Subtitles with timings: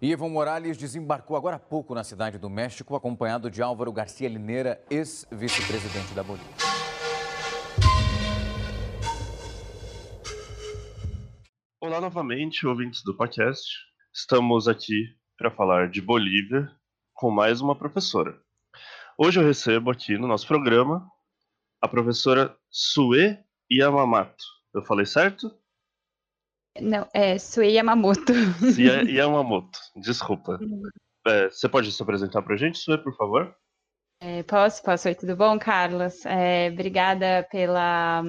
[0.00, 4.28] E Evo Morales desembarcou agora há pouco na cidade do México, acompanhado de Álvaro Garcia
[4.28, 6.54] Lineira, ex-vice-presidente da Bolívia.
[11.80, 13.64] Olá novamente, ouvintes do podcast.
[14.14, 16.70] Estamos aqui para falar de Bolívia
[17.14, 18.38] com mais uma professora.
[19.16, 21.10] Hoje eu recebo aqui no nosso programa
[21.80, 23.38] a professora Sue
[23.72, 24.44] Yamamoto.
[24.74, 25.50] Eu falei certo?
[26.80, 28.32] Não, é Sue Yamamoto.
[29.08, 30.58] Yamamoto, desculpa.
[31.26, 33.54] É, você pode se apresentar para a gente, Sue, por favor?
[34.20, 35.08] É, posso, posso.
[35.08, 36.24] Oi, tudo bom, Carlos?
[36.24, 38.22] É, obrigada pela,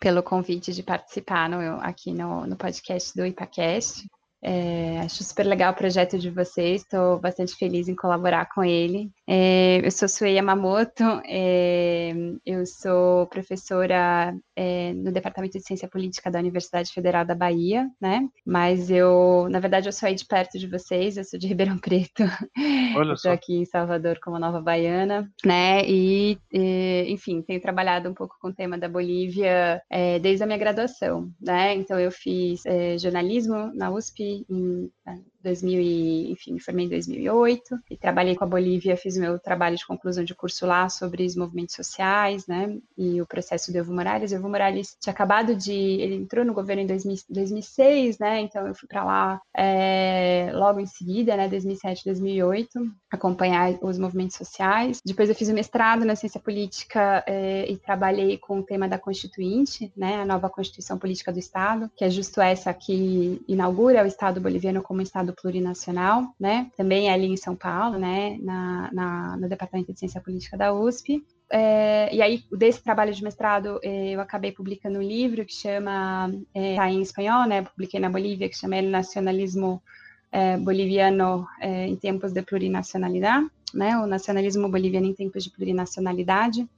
[0.00, 4.06] pelo convite de participar no, aqui no, no podcast do IPACast.
[4.46, 9.10] É, acho super legal o projeto de vocês, estou bastante feliz em colaborar com ele.
[9.26, 12.12] É, eu sou Suei Yamamoto, é,
[12.44, 18.28] eu sou professora é, no Departamento de Ciência Política da Universidade Federal da Bahia, né?
[18.44, 21.78] Mas eu, na verdade, eu sou aí de perto de vocês, eu sou de Ribeirão
[21.78, 22.24] Preto.
[23.14, 25.82] Estou aqui em Salvador como nova baiana, né?
[25.86, 30.46] E, e, enfim, tenho trabalhado um pouco com o tema da Bolívia é, desde a
[30.46, 31.74] minha graduação, né?
[31.74, 34.90] Então eu fiz é, jornalismo na USP em
[35.44, 39.76] 2000 e, enfim, me formei em 2008 e trabalhei com a Bolívia, fiz meu trabalho
[39.76, 43.92] de conclusão de curso lá sobre os movimentos sociais, né, e o processo do Evo
[43.92, 44.32] Morales.
[44.32, 48.66] O Evo Morales tinha acabado de, ele entrou no governo em 2000, 2006, né, então
[48.66, 52.80] eu fui para lá é, logo em seguida, né, 2007, 2008,
[53.12, 55.00] acompanhar os movimentos sociais.
[55.04, 58.98] Depois eu fiz o mestrado na ciência política é, e trabalhei com o tema da
[58.98, 64.06] Constituinte, né, a nova Constituição Política do Estado, que é justo essa que inaugura o
[64.14, 66.70] Estado boliviano como Estado plurinacional, né?
[66.76, 68.38] Também ali em São Paulo, né?
[68.40, 71.22] Na, na no Departamento de Ciência Política da USP.
[71.50, 76.32] É, e aí, desse trabalho de mestrado, é, eu acabei publicando um livro que chama,
[76.54, 77.62] é, tá em espanhol, né?
[77.62, 79.82] Publiquei na Bolívia, que chama El Nacionalismo
[80.32, 83.96] é, Boliviano é, em Tempos de Plurinacionalidade, né?
[83.98, 86.68] O Nacionalismo Boliviano em Tempos de Plurinacionalidade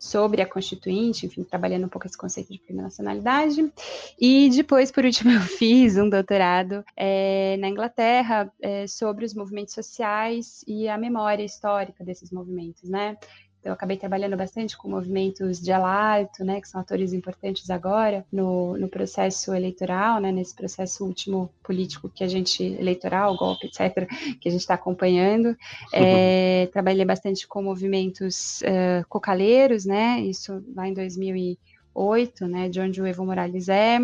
[0.00, 3.70] sobre a Constituinte, enfim, trabalhando um pouco esse conceito de plurinacionalidade.
[4.18, 9.74] E depois, por último, eu fiz um doutorado é, na Inglaterra é, sobre os movimentos
[9.74, 13.18] sociais e a memória histórica desses movimentos, né?
[13.62, 18.76] Eu acabei trabalhando bastante com movimentos de alarto, né, que são atores importantes agora no,
[18.78, 24.08] no processo eleitoral, né, nesse processo último político que a gente, eleitoral, golpe, etc.,
[24.40, 25.54] que a gente está acompanhando.
[25.92, 33.02] É, trabalhei bastante com movimentos uh, cocaleiros, né, isso lá em 2008, né, de onde
[33.02, 33.98] o Evo Morales é,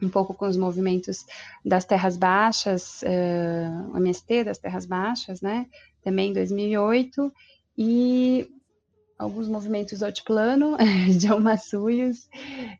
[0.00, 1.26] um pouco com os movimentos
[1.62, 5.66] das terras baixas, uh, o MST das terras baixas, né,
[6.02, 7.30] também em 2008,
[7.76, 8.48] e
[9.20, 10.76] alguns movimentos altiplano
[11.18, 12.26] de Almaçuios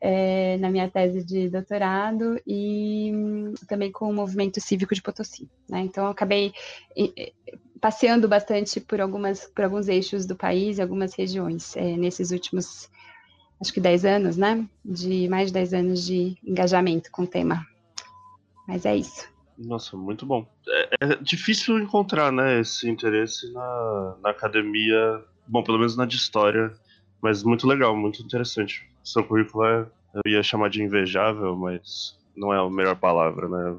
[0.01, 5.49] é, na minha tese de doutorado e hum, também com o movimento cívico de Potosí.
[5.69, 5.81] Né?
[5.81, 6.53] Então, eu acabei
[7.81, 12.91] passeando bastante por, algumas, por alguns eixos do país e algumas regiões é, nesses últimos,
[13.61, 14.67] acho que 10 anos, né?
[14.85, 17.67] De mais de 10 anos de engajamento com o tema.
[18.67, 19.29] Mas é isso.
[19.59, 20.47] Nossa, muito bom.
[20.69, 26.17] É, é difícil encontrar né, esse interesse na, na academia bom, pelo menos na de
[26.17, 26.73] história,
[27.21, 28.89] mas muito legal, muito interessante.
[29.03, 33.77] Seu currículo é, eu ia chamar de invejável, mas não é a melhor palavra, né?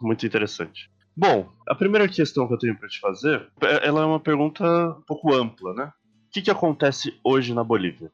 [0.00, 0.90] Muito interessante.
[1.16, 4.64] Bom, a primeira questão que eu tenho para te fazer, é, ela é uma pergunta
[4.98, 5.92] um pouco ampla, né?
[6.28, 8.10] O que, que acontece hoje na Bolívia?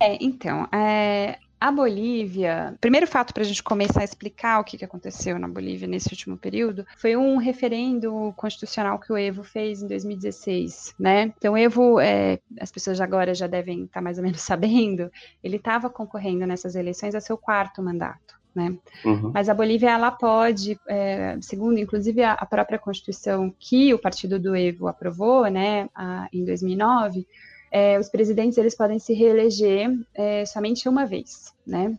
[0.00, 4.76] É, então, é, a Bolívia, primeiro fato para a gente começar a explicar o que,
[4.76, 9.80] que aconteceu na Bolívia nesse último período, foi um referendo constitucional que o Evo fez
[9.80, 11.32] em 2016, né?
[11.38, 15.08] Então, o Evo, é, as pessoas agora já devem estar tá mais ou menos sabendo,
[15.40, 18.42] ele estava concorrendo nessas eleições a seu quarto mandato.
[18.52, 18.76] Né?
[19.04, 19.30] Uhum.
[19.32, 24.38] Mas a Bolívia ela pode, é, segundo inclusive a, a, própria Constituição que o partido
[24.38, 27.24] do Evo aprovou, né, a, em 2009,
[27.72, 31.96] é, os presidentes eles podem se reeleger é, somente uma vez, né?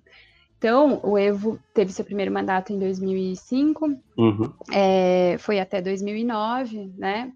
[0.58, 3.86] Então, o Evo teve seu primeiro mandato em 2005,
[4.18, 4.54] uhum.
[4.72, 7.34] é, foi até 2009, né?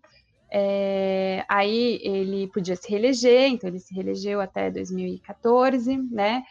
[0.49, 6.43] É, aí ele podia se reeleger, então ele se reelegeu até 2014, né?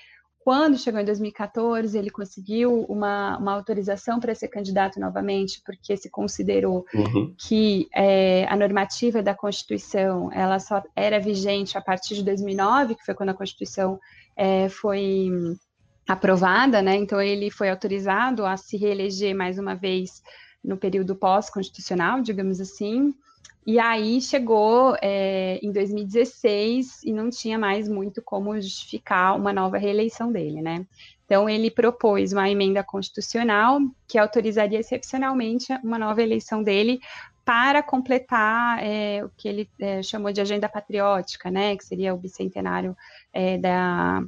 [0.46, 6.08] Quando chegou em 2014, ele conseguiu uma, uma autorização para ser candidato novamente, porque se
[6.08, 7.34] considerou uhum.
[7.36, 13.04] que é, a normativa da Constituição ela só era vigente a partir de 2009, que
[13.04, 13.98] foi quando a Constituição
[14.36, 15.30] é, foi
[16.06, 16.96] aprovada, né?
[16.96, 20.22] Então ele foi autorizado a se reeleger mais uma vez
[20.62, 23.14] no período pós-constitucional, digamos assim.
[23.66, 29.76] E aí chegou é, em 2016 e não tinha mais muito como justificar uma nova
[29.76, 30.86] reeleição dele, né?
[31.24, 37.00] Então, ele propôs uma emenda constitucional que autorizaria excepcionalmente uma nova eleição dele
[37.44, 42.18] para completar é, o que ele é, chamou de agenda patriótica, né, que seria o
[42.18, 42.96] bicentenário
[43.32, 44.20] é, da,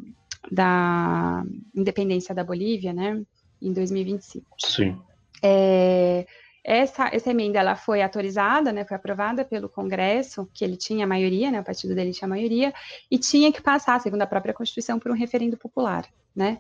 [0.50, 1.43] da
[1.75, 3.23] independência da Bolívia, né,
[3.61, 4.46] em 2025.
[4.58, 4.96] Sim.
[5.43, 6.26] É,
[6.64, 11.50] essa, essa emenda ela foi autorizada, né, foi aprovada pelo Congresso, que ele tinha maioria,
[11.50, 12.73] né, o partido dele tinha maioria,
[13.11, 16.58] e tinha que passar, segundo a própria Constituição, por um referendo popular, né.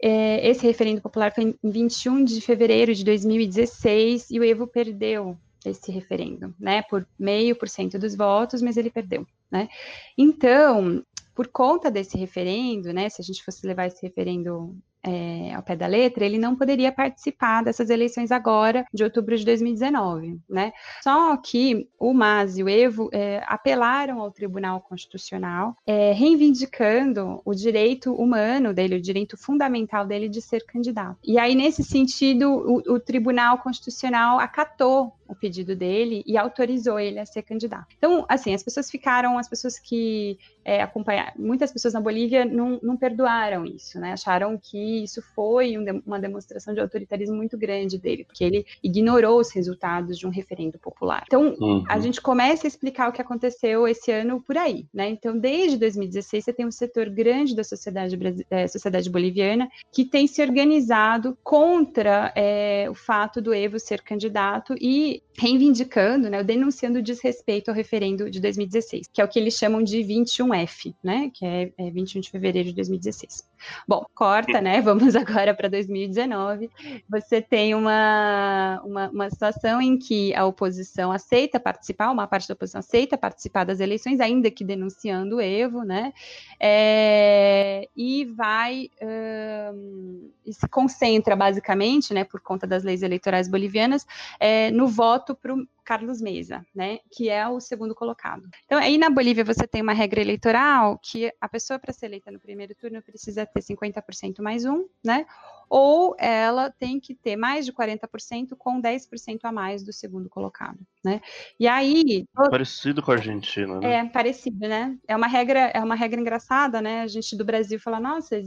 [0.00, 5.38] É, esse referendo popular foi em 21 de fevereiro de 2016 e o Evo perdeu
[5.64, 9.68] esse referendo, né, por meio por cento dos votos, mas ele perdeu, né.
[10.16, 11.02] Então,
[11.34, 15.76] por conta desse referendo, né, se a gente fosse levar esse referendo é, ao pé
[15.76, 20.72] da letra, ele não poderia participar dessas eleições agora, de outubro de 2019, né?
[21.02, 27.54] Só que o MAS e o EVO é, apelaram ao Tribunal Constitucional, é, reivindicando o
[27.54, 31.18] direito humano dele, o direito fundamental dele de ser candidato.
[31.22, 37.18] E aí, nesse sentido, o, o Tribunal Constitucional acatou o pedido dele e autorizou ele
[37.18, 37.94] a ser candidato.
[37.96, 42.78] Então, assim, as pessoas ficaram, as pessoas que é, acompanharam, muitas pessoas na Bolívia não,
[42.82, 44.12] não perdoaram isso, né?
[44.12, 49.40] Acharam que isso foi um, uma demonstração de autoritarismo muito grande dele, porque ele ignorou
[49.40, 51.24] os resultados de um referendo popular.
[51.26, 51.84] Então, uhum.
[51.88, 55.08] a gente começa a explicar o que aconteceu esse ano por aí, né?
[55.08, 58.18] Então, desde 2016, você tem um setor grande da sociedade,
[58.50, 64.74] é, sociedade boliviana que tem se organizado contra é, o fato do Evo ser candidato
[64.80, 69.54] e reivindicando, né, denunciando o desrespeito ao referendo de 2016, que é o que eles
[69.54, 73.44] chamam de 21F, né, que é, é 21 de fevereiro de 2016.
[73.88, 76.70] Bom, corta, né, vamos agora para 2019.
[77.08, 82.54] Você tem uma, uma, uma, situação em que a oposição aceita participar, uma parte da
[82.54, 86.12] oposição aceita participar das eleições, ainda que denunciando o Evo, né,
[86.60, 94.06] é, e vai, um, e se concentra basicamente, né, por conta das leis eleitorais bolivianas,
[94.38, 98.48] é, no voto voto para o Carlos Mesa, né, que é o segundo colocado.
[98.64, 102.30] Então, aí na Bolívia você tem uma regra eleitoral que a pessoa para ser eleita
[102.30, 105.26] no primeiro turno precisa ter 50% mais um, né,
[105.68, 110.78] ou ela tem que ter mais de 40% com 10% a mais do segundo colocado,
[111.04, 111.20] né.
[111.60, 112.26] E aí...
[112.34, 113.96] Parecido com a Argentina, né?
[113.96, 114.96] É, parecido, né.
[115.06, 118.40] É uma regra, é uma regra engraçada, né, a gente do Brasil fala, nossa,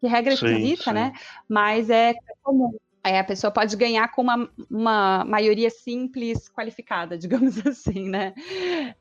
[0.00, 0.92] que regra sim, esquisita, sim.
[0.92, 1.12] né,
[1.48, 2.12] mas é
[2.42, 8.34] comum é, a pessoa pode ganhar com uma, uma maioria simples qualificada, digamos assim, né?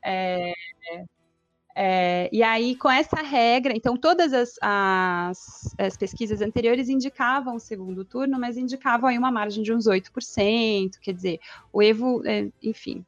[0.04, 0.54] É,
[1.76, 7.60] é, e aí, com essa regra, então todas as, as, as, pesquisas anteriores indicavam o
[7.60, 11.40] segundo turno, mas indicavam aí uma margem de uns 8%, quer dizer,
[11.72, 13.04] o Evo, é, enfim,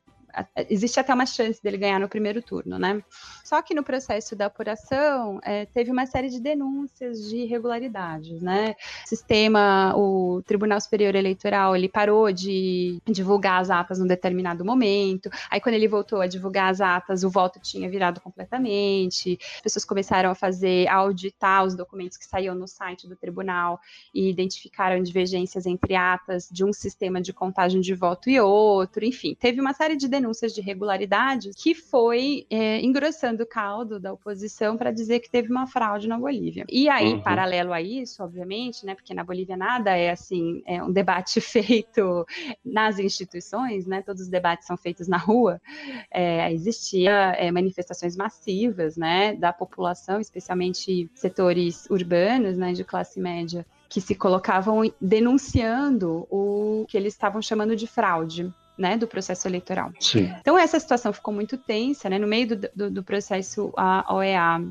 [0.70, 3.02] existe até uma chance dele ganhar no primeiro turno, né?
[3.44, 8.76] Só que no processo da apuração é, teve uma série de denúncias de irregularidades, né?
[9.06, 15.30] O sistema, o Tribunal Superior Eleitoral, ele parou de divulgar as atas num determinado momento.
[15.50, 19.38] Aí quando ele voltou a divulgar as atas, o voto tinha virado completamente.
[19.58, 23.80] As pessoas começaram a fazer, a auditar os documentos que saíam no site do tribunal
[24.14, 29.06] e identificaram divergências entre atas de um sistema de contagem de voto e outro.
[29.06, 34.00] Enfim, teve uma série de denúncias denúncias de irregularidades, que foi é, engrossando o caldo
[34.00, 36.66] da oposição para dizer que teve uma fraude na Bolívia.
[36.70, 37.22] E aí, uhum.
[37.22, 42.26] paralelo a isso, obviamente, né, porque na Bolívia nada é assim, é um debate feito
[42.64, 45.62] nas instituições, né, todos os debates são feitos na rua,
[46.10, 53.66] é, existia é, manifestações massivas, né, da população, especialmente setores urbanos, né, de classe média,
[53.88, 59.92] que se colocavam denunciando o que eles estavam chamando de fraude né, do processo eleitoral.
[60.00, 60.34] Sim.
[60.40, 62.20] Então essa situação ficou muito tensa, né?
[62.20, 64.62] No meio do, do, do processo, a OEA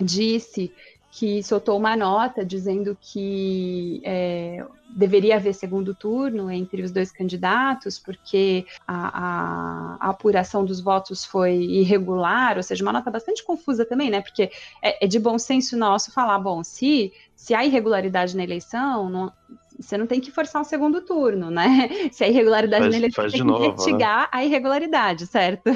[0.00, 0.72] disse
[1.16, 8.00] que soltou uma nota dizendo que é, deveria haver segundo turno entre os dois candidatos,
[8.00, 13.84] porque a, a, a, apuração dos votos foi irregular, ou seja, uma nota bastante confusa
[13.84, 14.20] também, né?
[14.20, 14.50] Porque
[14.82, 19.32] é, é de bom senso nosso falar, bom, se, se há irregularidade na eleição, não,
[19.78, 21.88] você não tem que forçar um segundo turno, né?
[22.12, 24.28] Se a irregularidade faz, na eleição, tem que novo, investigar né?
[24.32, 25.70] a irregularidade, certo?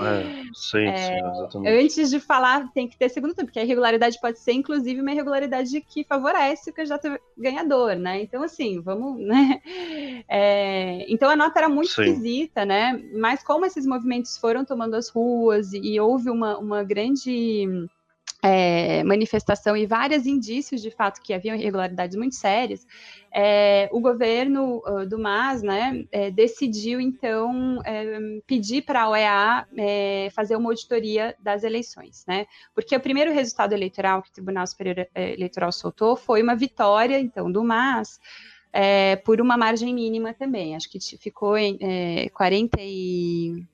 [0.00, 1.84] É, sim, é, sim, exatamente.
[1.84, 5.12] Antes de falar, tem que ter segundo turno, porque a irregularidade pode ser, inclusive, uma
[5.12, 7.08] irregularidade que favorece o candidato
[7.38, 8.20] ganhador, né?
[8.20, 9.60] Então, assim, vamos, né?
[10.28, 12.02] É, então, a nota era muito sim.
[12.02, 13.00] esquisita, né?
[13.14, 17.88] Mas como esses movimentos foram tomando as ruas e, e houve uma, uma grande
[18.44, 22.86] é, manifestação e vários indícios de fato que haviam irregularidades muito sérias,
[23.32, 29.66] é, o governo uh, do MAS né, é, decidiu então é, pedir para a OEA
[29.78, 32.46] é, fazer uma auditoria das eleições, né?
[32.74, 37.18] Porque o primeiro resultado eleitoral que o Tribunal Superior é, Eleitoral soltou foi uma vitória
[37.18, 38.20] então do MAS.
[39.24, 41.78] por uma margem mínima também, acho que ficou em
[42.34, 43.64] 40 e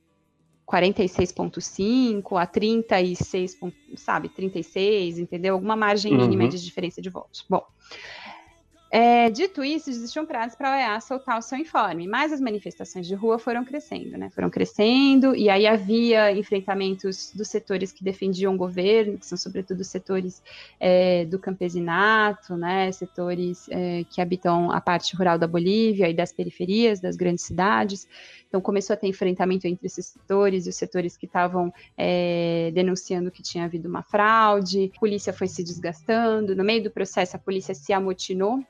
[0.71, 3.59] 46,5 a 36,
[3.97, 5.55] sabe, 36, entendeu?
[5.55, 6.49] Alguma margem mínima uhum.
[6.49, 7.45] de diferença de votos.
[7.51, 7.67] Bom,
[8.93, 13.07] é, dito isso, existiam prazos para a OEA soltar o seu informe, mas as manifestações
[13.07, 14.31] de rua foram crescendo, né?
[14.31, 19.85] Foram crescendo, e aí havia enfrentamentos dos setores que defendiam o governo, que são sobretudo
[19.85, 20.43] setores
[20.81, 22.91] é, do campesinato, né?
[22.91, 28.09] Setores é, que habitam a parte rural da Bolívia e das periferias das grandes cidades.
[28.49, 33.31] Então começou a ter enfrentamento entre esses setores e os setores que estavam é, denunciando
[33.31, 34.91] que tinha havido uma fraude.
[34.97, 36.57] A polícia foi se desgastando.
[36.57, 38.61] No meio do processo, a polícia se amotinou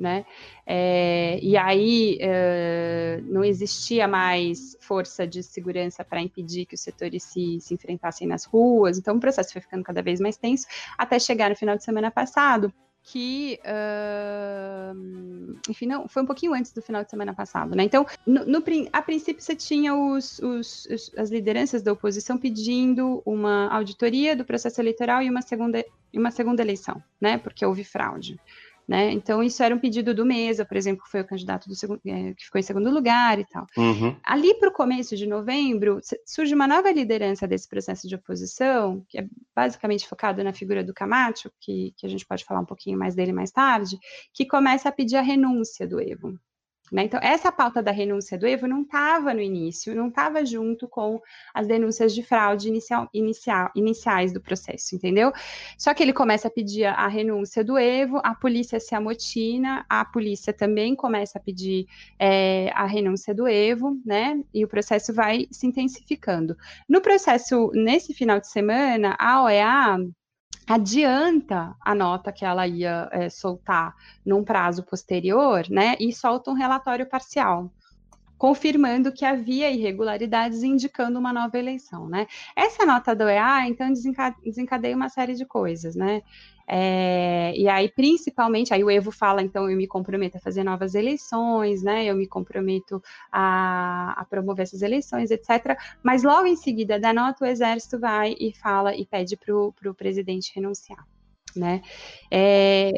[0.00, 0.24] né?
[0.66, 7.22] É, e aí é, não existia mais força de segurança para impedir que os setores
[7.22, 10.66] se, se, enfrentassem nas ruas, então o processo foi ficando cada vez mais tenso,
[10.96, 16.72] até chegar no final de semana passado, que, uh, enfim, não, foi um pouquinho antes
[16.72, 17.82] do final de semana passado, né?
[17.82, 23.22] Então, no, no a princípio, você tinha os, os, os, as lideranças da oposição pedindo
[23.24, 27.38] uma auditoria do processo eleitoral e uma segunda, uma segunda eleição, né?
[27.38, 28.38] Porque houve fraude.
[28.86, 29.12] Né?
[29.12, 32.00] Então, isso era um pedido do Mesa, por exemplo, que foi o candidato do segundo,
[32.04, 33.66] é, que ficou em segundo lugar e tal.
[33.76, 34.16] Uhum.
[34.24, 39.18] Ali para o começo de novembro, surge uma nova liderança desse processo de oposição, que
[39.18, 42.98] é basicamente focado na figura do Camacho, que, que a gente pode falar um pouquinho
[42.98, 43.96] mais dele mais tarde,
[44.34, 46.36] que começa a pedir a renúncia do Evo.
[46.90, 47.04] Né?
[47.04, 51.20] Então, essa pauta da renúncia do Evo não estava no início, não estava junto com
[51.54, 55.32] as denúncias de fraude inicial, inicial, iniciais do processo, entendeu?
[55.78, 60.04] Só que ele começa a pedir a renúncia do Evo, a polícia se amotina, a
[60.04, 61.86] polícia também começa a pedir
[62.18, 64.40] é, a renúncia do Evo, né?
[64.52, 66.56] E o processo vai se intensificando.
[66.88, 69.98] No processo, nesse final de semana, a OEA
[70.70, 76.54] adianta a nota que ela ia é, soltar num prazo posterior, né, e solta um
[76.54, 77.70] relatório parcial
[78.38, 82.26] confirmando que havia irregularidades indicando uma nova eleição, né?
[82.56, 83.92] Essa nota do EA, então,
[84.42, 86.22] desencadeia uma série de coisas, né?
[86.72, 90.94] É, e aí, principalmente, aí o Evo fala, então, eu me comprometo a fazer novas
[90.94, 92.04] eleições, né?
[92.04, 95.76] Eu me comprometo a, a promover essas eleições, etc.
[96.00, 99.94] Mas logo em seguida da nota, o Exército vai e fala e pede para o
[99.96, 101.04] presidente renunciar,
[101.56, 101.82] né?
[102.30, 102.92] É...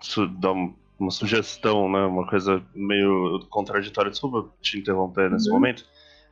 [0.00, 0.52] Isso dá
[0.98, 2.06] uma sugestão, né?
[2.06, 4.10] Uma coisa meio contraditória.
[4.10, 5.56] Desculpa te interromper nesse uhum.
[5.56, 5.84] momento,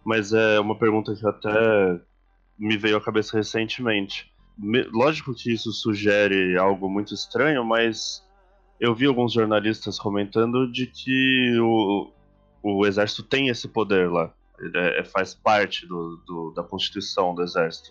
[0.02, 2.00] mas é uma pergunta que até
[2.58, 4.32] me veio à cabeça recentemente
[4.92, 8.22] lógico que isso sugere algo muito estranho, mas
[8.78, 12.10] eu vi alguns jornalistas comentando de que o,
[12.62, 14.32] o exército tem esse poder lá.
[14.74, 17.90] É, é, faz parte do, do, da constituição do exército.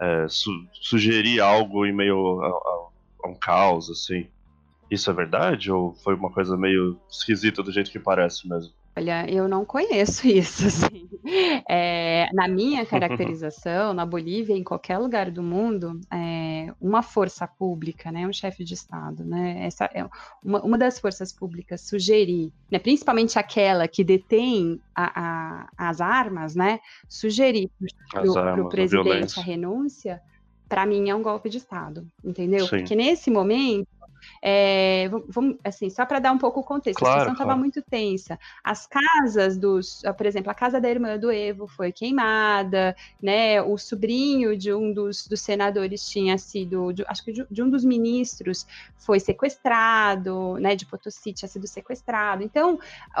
[0.00, 2.88] É, su, sugerir algo em meio a, a,
[3.24, 4.28] a, um caos, assim.
[4.90, 5.70] Isso é verdade?
[5.70, 8.72] Ou foi uma coisa meio esquisita do jeito que parece mesmo?
[8.96, 11.08] Olha, eu não conheço isso, assim.
[11.68, 18.10] É, na minha caracterização, na Bolívia, em qualquer lugar do mundo, é, uma força pública,
[18.10, 20.04] né, um chefe de Estado, né, essa é
[20.42, 26.56] uma, uma das forças públicas sugerir, né, principalmente aquela que detém a, a, as armas,
[26.56, 27.70] né, sugerir
[28.10, 30.22] para o presidente a, a renúncia,
[30.68, 32.66] para mim é um golpe de Estado, entendeu?
[32.66, 32.78] Sim.
[32.78, 33.88] Porque nesse momento
[34.42, 37.60] é, vamos, assim, só para dar um pouco o contexto, claro, a situação estava claro.
[37.60, 38.38] muito tensa.
[38.62, 43.60] As casas dos, ah, por exemplo, a casa da irmã do Evo foi queimada, né?
[43.62, 47.70] O sobrinho de um dos, dos senadores tinha sido, de, acho que de, de, um
[47.70, 50.74] dos ministros foi sequestrado, né?
[50.74, 52.42] De Potosí tinha sido sequestrado.
[52.42, 52.78] Então,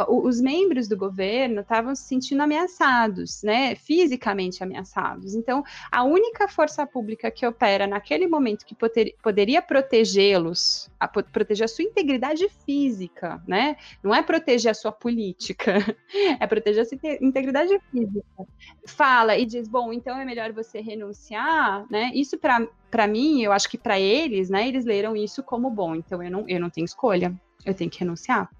[0.08, 3.74] os membros do governo estavam se sentindo ameaçados, né?
[3.74, 5.34] Fisicamente ameaçados.
[5.34, 11.64] Então, a única força pública que opera naquele momento que poder, poderia protegê-los a proteger
[11.64, 13.76] a sua integridade física, né?
[14.02, 15.76] Não é proteger a sua política,
[16.38, 18.46] é proteger a sua integridade física.
[18.86, 22.10] Fala e diz, bom, então é melhor você renunciar, né?
[22.14, 24.68] Isso para mim, eu acho que para eles, né?
[24.68, 25.94] Eles leram isso como bom.
[25.94, 28.50] Então eu não, eu não tenho escolha, eu tenho que renunciar.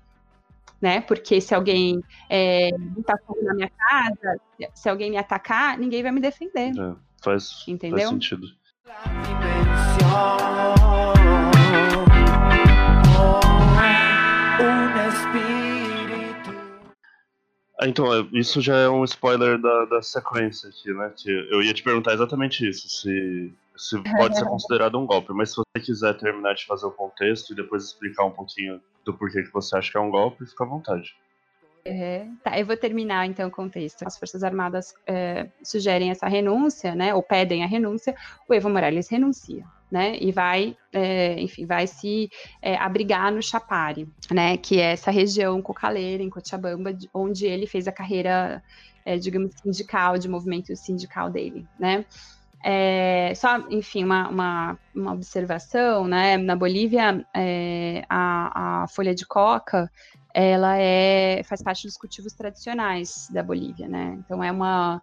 [0.80, 1.02] Né?
[1.02, 2.70] Porque se alguém é,
[3.04, 4.40] tá na minha casa,
[4.74, 6.70] se alguém me atacar, ninguém vai me defender.
[6.70, 7.98] É, faz, Entendeu?
[7.98, 8.46] faz sentido.
[17.82, 21.12] Então, é, isso já é um spoiler da, da sequência aqui, né?
[21.50, 25.56] Eu ia te perguntar exatamente isso, se se pode ser considerado um golpe, mas se
[25.56, 29.52] você quiser terminar de fazer o contexto e depois explicar um pouquinho do porquê que
[29.52, 31.16] você acha que é um golpe, fica à vontade.
[31.82, 34.06] É, tá, eu vou terminar então o contexto.
[34.06, 38.14] As Forças Armadas é, sugerem essa renúncia, né, ou pedem a renúncia,
[38.46, 42.30] o Evo Morales renuncia, né, e vai, é, enfim, vai se
[42.62, 47.88] é, abrigar no Chapare, né, que é essa região cocaleira em Cochabamba, onde ele fez
[47.88, 48.62] a carreira,
[49.04, 52.04] é, digamos, sindical, de movimento sindical dele, né.
[52.62, 56.36] É, só, enfim, uma, uma, uma, observação, né?
[56.36, 59.90] Na Bolívia, é, a, a, folha de coca,
[60.34, 64.18] ela é, faz parte dos cultivos tradicionais da Bolívia, né?
[64.18, 65.02] Então é uma,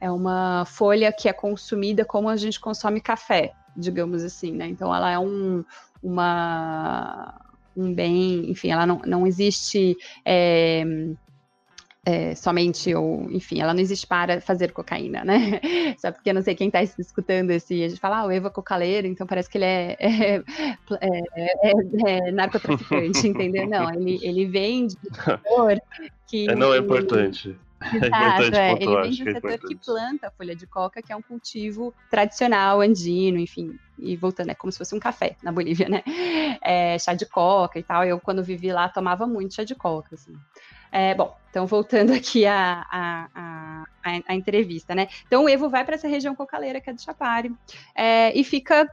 [0.00, 4.68] é uma folha que é consumida como a gente consome café, digamos assim, né?
[4.68, 5.64] Então ela é um,
[6.02, 7.34] uma,
[7.76, 10.84] um bem, enfim, ela não, não existe é,
[12.06, 15.60] é, somente, ou, enfim, ela não existe para fazer cocaína, né?
[15.98, 18.48] Só porque eu não sei quem está escutando esse, a gente fala, ah, o Evo
[18.48, 20.42] é cocaleiro, então parece que ele é, é,
[21.00, 21.72] é,
[22.06, 23.66] é narcotraficante, entendeu?
[23.66, 24.96] Não, ele, ele vende
[26.26, 26.46] que...
[26.54, 27.56] não é importante.
[27.92, 31.22] Exato, é, ele vem do setor que planta a folha de coca, que é um
[31.22, 36.02] cultivo tradicional andino, enfim, e voltando, é como se fosse um café na Bolívia, né?
[36.66, 38.04] É, chá de coca e tal.
[38.04, 40.32] Eu, quando vivi lá, tomava muito chá de coca, assim.
[40.90, 45.08] É, bom, então voltando aqui à a, a, a, a, entrevista, né?
[45.26, 47.52] Então o Evo vai para essa região cocaleira que é do Chapare
[47.94, 48.88] é, e fica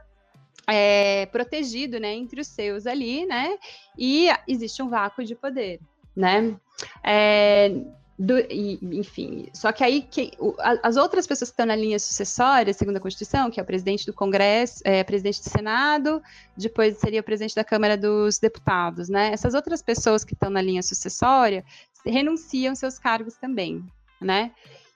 [0.66, 3.56] é, protegido, né, entre os seus ali, né?
[3.96, 5.80] E existe um vácuo de poder,
[6.14, 6.54] né?
[7.02, 7.72] É,
[8.18, 11.98] do, e, enfim, só que aí que, o, as outras pessoas que estão na linha
[11.98, 16.22] sucessória, segundo a Constituição, que é o presidente do Congresso, é, presidente do Senado,
[16.56, 19.32] depois seria o presidente da Câmara dos Deputados, né?
[19.32, 21.64] Essas outras pessoas que estão na linha sucessória
[22.04, 23.82] renunciam seus cargos também,
[24.20, 24.52] né?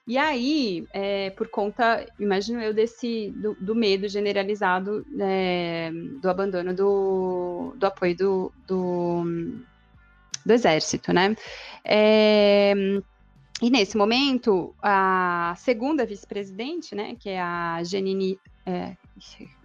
[0.07, 6.73] E aí, é, por conta, imagino eu, desse do, do medo generalizado é, do abandono
[6.73, 9.23] do, do apoio do, do,
[10.47, 11.35] do exército, né?
[11.83, 12.73] É,
[13.61, 18.95] e nesse momento, a segunda vice-presidente, né, que é a Janine, é,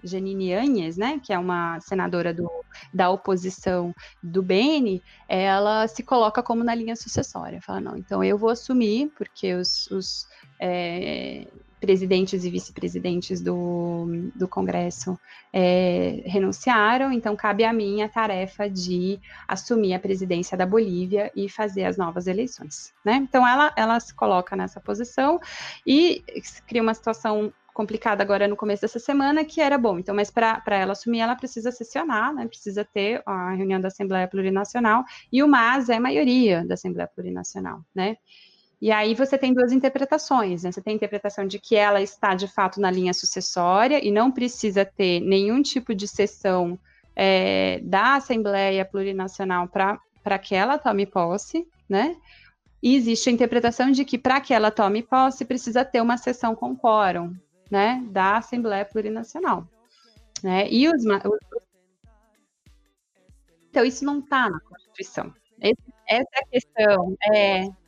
[0.03, 2.51] Janine Anhes, né, que é uma senadora do,
[2.93, 7.61] da oposição do Beni, ela se coloca como na linha sucessória.
[7.61, 10.27] Fala, não, então eu vou assumir, porque os, os
[10.59, 11.47] é,
[11.83, 15.19] presidentes e vice-presidentes do, do Congresso
[15.53, 21.49] é, renunciaram, então cabe a mim a tarefa de assumir a presidência da Bolívia e
[21.49, 22.95] fazer as novas eleições.
[23.05, 23.17] Né?
[23.17, 25.41] Então ela, ela se coloca nessa posição
[25.85, 26.23] e
[26.69, 29.99] cria uma situação complicada agora no começo dessa semana, que era bom.
[29.99, 32.47] Então, mas para ela assumir, ela precisa sessionar, né?
[32.47, 35.03] Precisa ter a reunião da Assembleia Plurinacional,
[35.33, 38.19] e o MAS é maioria da Assembleia Plurinacional, né?
[38.83, 40.73] E aí você tem duas interpretações, né?
[40.73, 44.33] Você tem a interpretação de que ela está de fato na linha sucessória e não
[44.33, 46.77] precisa ter nenhum tipo de sessão
[47.15, 52.17] é, da Assembleia Plurinacional para que ela tome posse, né?
[52.83, 56.53] E existe a interpretação de que para que ela tome posse precisa ter uma sessão
[56.53, 57.37] com quórum,
[57.71, 58.03] né?
[58.11, 59.65] Da Assembleia Plurinacional,
[60.43, 60.69] né?
[60.69, 61.05] E os
[63.71, 65.33] então isso não está na Constituição.
[65.61, 67.17] Esse, essa é a questão.
[67.33, 67.82] É,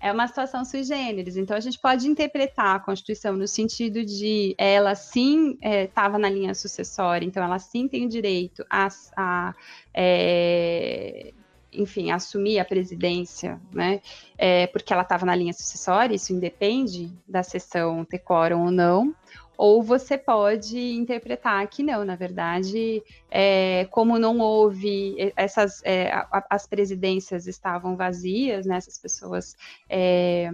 [0.00, 1.36] é uma situação sui generis.
[1.36, 6.30] Então, a gente pode interpretar a Constituição no sentido de ela sim estava é, na
[6.30, 9.54] linha sucessória, então ela sim tem o direito a, a
[9.94, 11.32] é,
[11.72, 14.00] enfim, assumir a presidência, né?
[14.36, 19.14] É, porque ela estava na linha sucessória, isso independe da sessão ter quórum ou não
[19.58, 26.12] ou você pode interpretar que não, na verdade, é, como não houve essas é,
[26.48, 29.56] as presidências estavam vazias, né, essas pessoas
[29.90, 30.48] é,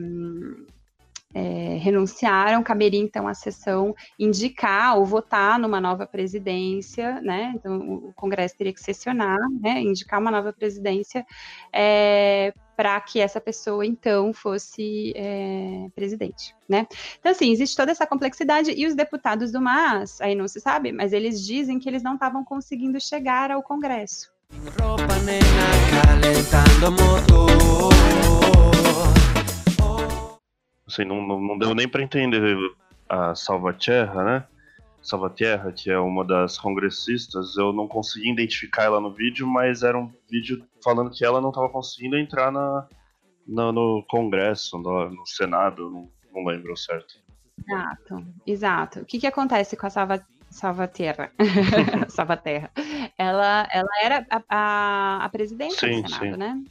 [1.34, 7.52] é, renunciaram, caberia então a sessão indicar ou votar numa nova presidência, né?
[7.56, 9.82] Então o Congresso teria que sessionar, né?
[9.82, 11.26] Indicar uma nova presidência
[11.72, 16.87] é, para que essa pessoa então fosse é, presidente, né?
[17.18, 20.92] Então assim existe toda essa complexidade e os deputados do MAS, aí não se sabe,
[20.92, 24.32] mas eles dizem que eles não estavam conseguindo chegar ao Congresso.
[24.80, 25.44] Roupa, nena,
[30.87, 32.56] Assim, não, não, não deu nem para entender
[33.08, 34.44] a Salvatierra, né?
[35.02, 39.98] Salvatierra, que é uma das congressistas, eu não consegui identificar ela no vídeo, mas era
[39.98, 42.86] um vídeo falando que ela não estava conseguindo entrar na,
[43.46, 47.24] na, no Congresso, no, no Senado, não, não lembro certo.
[47.58, 49.00] Exato, exato.
[49.00, 51.32] O que, que acontece com a Salva, Salvatierra?
[52.08, 52.70] Salvaterra.
[53.16, 56.36] Ela, ela era a, a, a presidente sim, do Senado, sim.
[56.36, 56.62] né?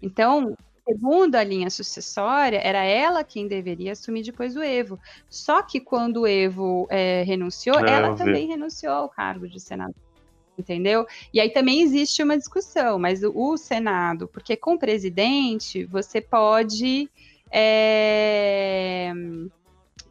[0.00, 0.56] Então,
[0.88, 4.98] segundo a linha sucessória, era ela quem deveria assumir depois o Evo.
[5.28, 9.94] Só que quando o Evo é, renunciou, é, ela também renunciou ao cargo de senador.
[10.62, 11.04] Entendeu?
[11.34, 16.20] E aí também existe uma discussão, mas o, o Senado, porque com o presidente você
[16.20, 17.10] pode.
[17.50, 19.12] É,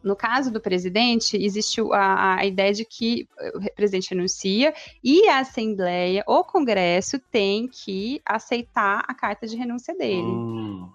[0.04, 5.38] no caso do presidente, existe a, a, ideia de que o presidente renuncia e a
[5.38, 10.20] Assembleia, o Congresso, tem que aceitar a carta de renúncia dele.
[10.20, 10.88] Hum,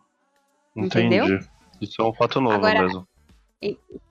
[0.76, 1.26] entendeu?
[1.26, 1.50] Entendi.
[1.82, 3.08] Isso é um fato novo Agora, mesmo.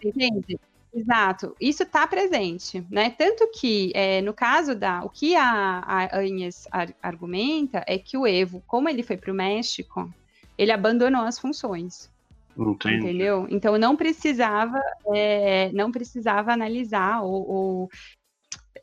[0.03, 0.59] Entende?
[0.97, 3.11] Exato, isso está presente, né?
[3.11, 5.05] Tanto que, é, no caso da.
[5.05, 9.31] O que a, a Anhes ar, argumenta é que o Evo, como ele foi para
[9.31, 10.11] o México,
[10.57, 12.11] ele abandonou as funções.
[12.59, 12.97] Entendi.
[12.97, 13.47] Entendeu?
[13.51, 14.81] Então não precisava,
[15.15, 17.91] é, não precisava analisar ou, ou,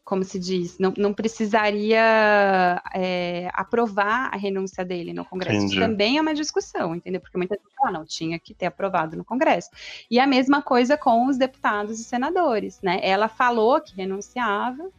[0.04, 5.66] como se diz, não, não precisaria é, aprovar a renúncia dele no Congresso.
[5.66, 7.22] Isso também é uma discussão, entendeu?
[7.22, 9.70] Porque muita gente fala, não, tinha que ter aprovado no Congresso.
[10.12, 13.00] E a mesma coisa com os deputados e senadores, né?
[13.02, 14.90] Ela falou que renunciava,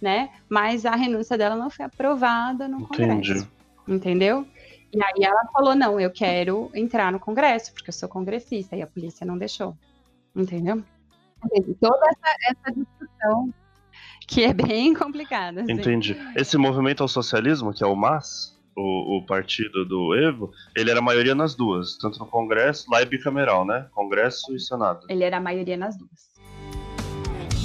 [0.00, 0.30] né?
[0.48, 3.08] Mas a renúncia dela não foi aprovada no Entendi.
[3.08, 3.48] Congresso.
[3.86, 4.46] Entendeu?
[4.94, 8.80] E aí ela falou: não, eu quero entrar no Congresso, porque eu sou congressista, e
[8.80, 9.76] a polícia não deixou.
[10.34, 10.82] Entendeu?
[11.78, 13.52] Toda essa, essa discussão
[14.26, 15.62] que é bem complicada.
[15.62, 15.72] Assim.
[15.72, 16.16] Entendi.
[16.36, 20.98] Esse movimento ao socialismo, que é o MAS, o, o, partido do Evo, ele era
[20.98, 23.86] a maioria nas duas, tanto no Congresso, lá é bicameral, né?
[23.92, 25.06] Congresso e Senado.
[25.08, 26.34] Ele era a maioria nas duas.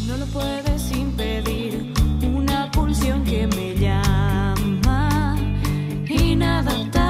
[0.07, 1.91] Não puedes impedir
[2.23, 5.35] uma pulsión que me llama
[6.09, 7.09] inadaptada.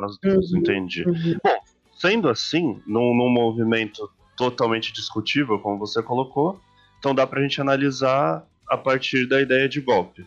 [0.00, 1.04] nas duas, uhum, entendi.
[1.06, 1.36] Uhum.
[1.44, 1.58] Bom,
[1.96, 6.58] sendo assim, num, num movimento totalmente discutível, como você colocou,
[6.98, 10.26] então dá pra gente analisar a partir da ideia de golpe.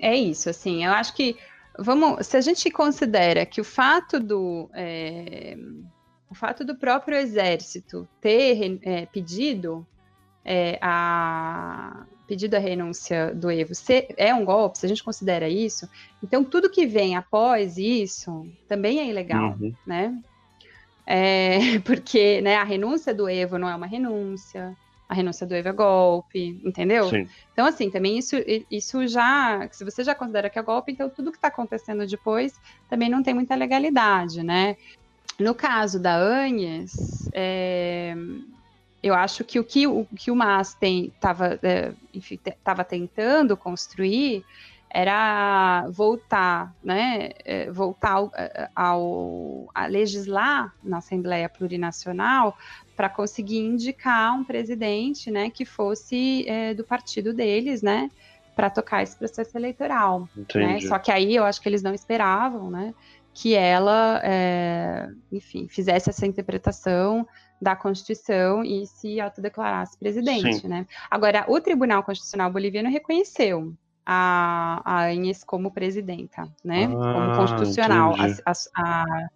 [0.00, 1.36] É isso, assim, eu acho que
[1.78, 5.56] vamos, se a gente considera que o fato do é,
[6.30, 9.86] o fato do próprio exército ter é, pedido
[10.44, 13.72] é, a, pedido a renúncia do Evo
[14.16, 15.88] é um golpe, se a gente considera isso,
[16.22, 19.74] então tudo que vem após isso também é ilegal, uhum.
[19.86, 20.18] né?
[21.06, 24.76] É, porque né, a renúncia do Evo não é uma renúncia,
[25.08, 27.08] a renúncia do Evo é golpe, entendeu?
[27.08, 27.28] Sim.
[27.52, 28.36] Então, assim, também isso,
[28.70, 32.52] isso já, se você já considera que é golpe, então tudo que está acontecendo depois
[32.88, 34.76] também não tem muita legalidade, né?
[35.38, 38.14] No caso da Anhes, é,
[39.02, 44.44] eu acho que o que o, que o Mas estava é, tentando construir
[44.94, 52.56] era voltar, né, é, voltar ao, é, ao, a legislar na Assembleia Plurinacional
[52.94, 58.08] para conseguir indicar um presidente, né, que fosse é, do partido deles, né,
[58.54, 60.28] para tocar esse processo eleitoral.
[60.54, 60.80] Né?
[60.82, 62.94] Só que aí eu acho que eles não esperavam, né,
[63.32, 67.26] que ela, é, enfim, fizesse essa interpretação
[67.60, 70.68] da Constituição e se autodeclarasse presidente, Sim.
[70.68, 70.86] né?
[71.10, 73.74] Agora, o Tribunal Constitucional Boliviano reconheceu
[74.06, 76.84] a, a Inês como presidenta, né?
[76.84, 78.14] Ah, como constitucional.
[78.44, 79.28] A, a,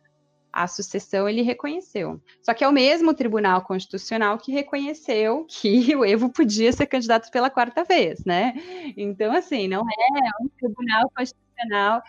[0.53, 2.21] a, sucessão ele reconheceu.
[2.43, 7.31] Só que é o mesmo Tribunal Constitucional que reconheceu que o Evo podia ser candidato
[7.31, 8.55] pela quarta vez, né?
[8.97, 12.03] Então, assim, não é um Tribunal Constitucional.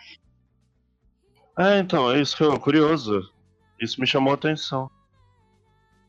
[1.58, 3.22] É, então, é isso que eu curioso.
[3.80, 4.90] Isso me chamou a atenção.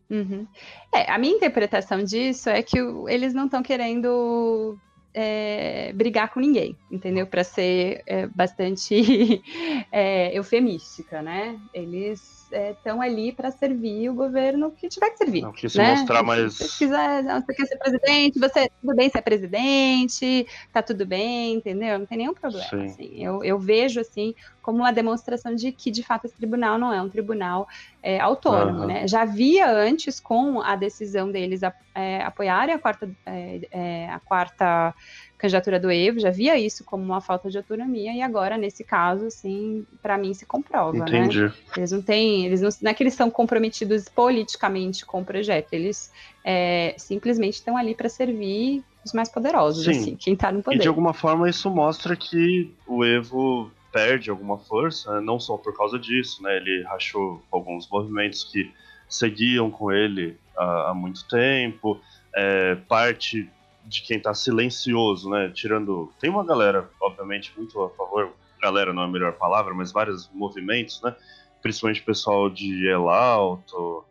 [0.09, 0.45] Uhum.
[0.93, 4.77] É, a minha interpretação disso é que eles não estão querendo
[5.13, 7.27] é, brigar com ninguém, entendeu?
[7.27, 9.41] Para ser é, bastante
[9.91, 11.59] é, eufemística, né?
[11.73, 15.41] Eles estão é, ali para servir o governo que tiver que servir.
[15.41, 15.91] Não quis né?
[15.95, 16.53] mostrar mais.
[16.53, 21.55] Se você quiser, você quer ser presidente, você tudo bem ser presidente, tá tudo bem,
[21.55, 21.99] entendeu?
[21.99, 22.85] Não tem nenhum problema.
[22.85, 23.23] Assim.
[23.23, 27.01] Eu, eu vejo assim como uma demonstração de que de fato esse tribunal não é
[27.01, 27.67] um tribunal
[28.03, 28.87] é, autônomo, uhum.
[28.87, 29.07] né?
[29.07, 31.61] Já havia antes com a decisão deles
[31.95, 34.93] é, apoiarem a quarta, é, é, a quarta
[35.41, 39.25] candidatura do Evo, já via isso como uma falta de autonomia, e agora, nesse caso,
[39.25, 41.05] assim, para mim se comprova, né?
[41.07, 41.41] Entendi.
[41.41, 41.53] né?
[41.75, 45.73] Eles não têm, eles não, não é que eles são comprometidos politicamente com o projeto,
[45.73, 46.13] eles
[46.45, 49.91] é, simplesmente estão ali para servir os mais poderosos, Sim.
[49.91, 50.77] assim, quem tá no poder.
[50.77, 55.75] E de alguma forma isso mostra que o Evo perde alguma força, não só por
[55.75, 56.55] causa disso, né?
[56.55, 58.71] Ele rachou alguns movimentos que
[59.09, 61.99] seguiam com ele há, há muito tempo,
[62.35, 63.49] é, parte
[63.91, 65.51] de quem tá silencioso, né?
[65.53, 66.11] Tirando.
[66.19, 68.33] Tem uma galera, obviamente, muito a favor.
[68.61, 71.13] Galera não é a melhor palavra, mas vários movimentos, né?
[71.61, 74.05] Principalmente o pessoal de El Alto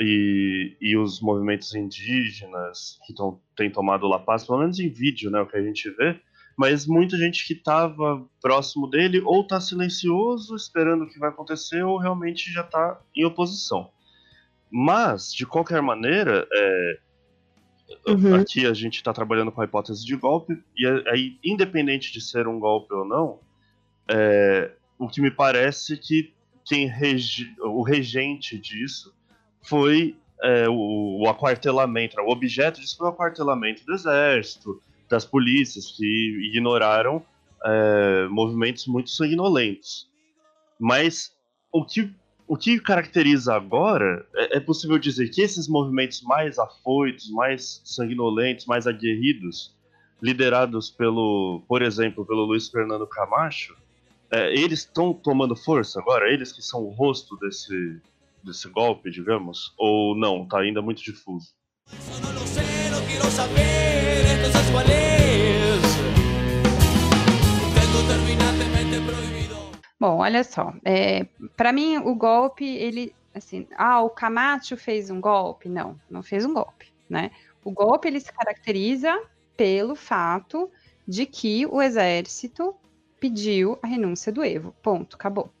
[0.00, 5.30] e, e os movimentos indígenas que tão, têm tomado La Paz, pelo menos em vídeo,
[5.30, 5.40] né?
[5.42, 6.18] O que a gente vê.
[6.56, 11.82] mas muita gente que estava próximo dele ou está silencioso, esperando o que vai acontecer,
[11.82, 13.90] ou realmente já está em oposição.
[14.70, 16.98] Mas, de qualquer maneira, é,
[18.06, 18.34] Uhum.
[18.34, 22.46] aqui a gente está trabalhando com a hipótese de golpe, e aí, independente de ser
[22.46, 23.40] um golpe ou não,
[24.08, 26.32] é, o que me parece que
[26.64, 29.14] quem regi, o regente disso
[29.62, 35.92] foi é, o, o aquartelamento, o objeto disso foi o aquartelamento do exército, das polícias,
[35.92, 37.24] que ignoraram
[37.64, 40.08] é, movimentos muito sanguinolentos.
[40.78, 41.32] Mas
[41.70, 42.12] o que
[42.52, 48.66] o que caracteriza agora é, é, possível dizer que esses movimentos mais afoitos, mais sanguinolentos,
[48.66, 49.74] mais aguerridos,
[50.20, 53.74] liderados pelo, por exemplo, pelo Luiz Fernando Camacho,
[54.30, 56.30] é, eles estão tomando força agora?
[56.30, 57.98] Eles que são o rosto desse,
[58.44, 59.72] desse golpe, digamos?
[59.78, 60.42] Ou não?
[60.42, 61.54] Está ainda muito difuso?
[62.20, 62.32] No
[70.02, 70.74] Bom, olha só.
[70.84, 75.68] É, para mim, o golpe, ele, assim, ah, o Camacho fez um golpe?
[75.68, 77.30] Não, não fez um golpe, né?
[77.64, 79.16] O golpe ele se caracteriza
[79.56, 80.68] pelo fato
[81.06, 82.74] de que o exército
[83.20, 84.74] pediu a renúncia do Evo.
[84.82, 85.52] Ponto, acabou.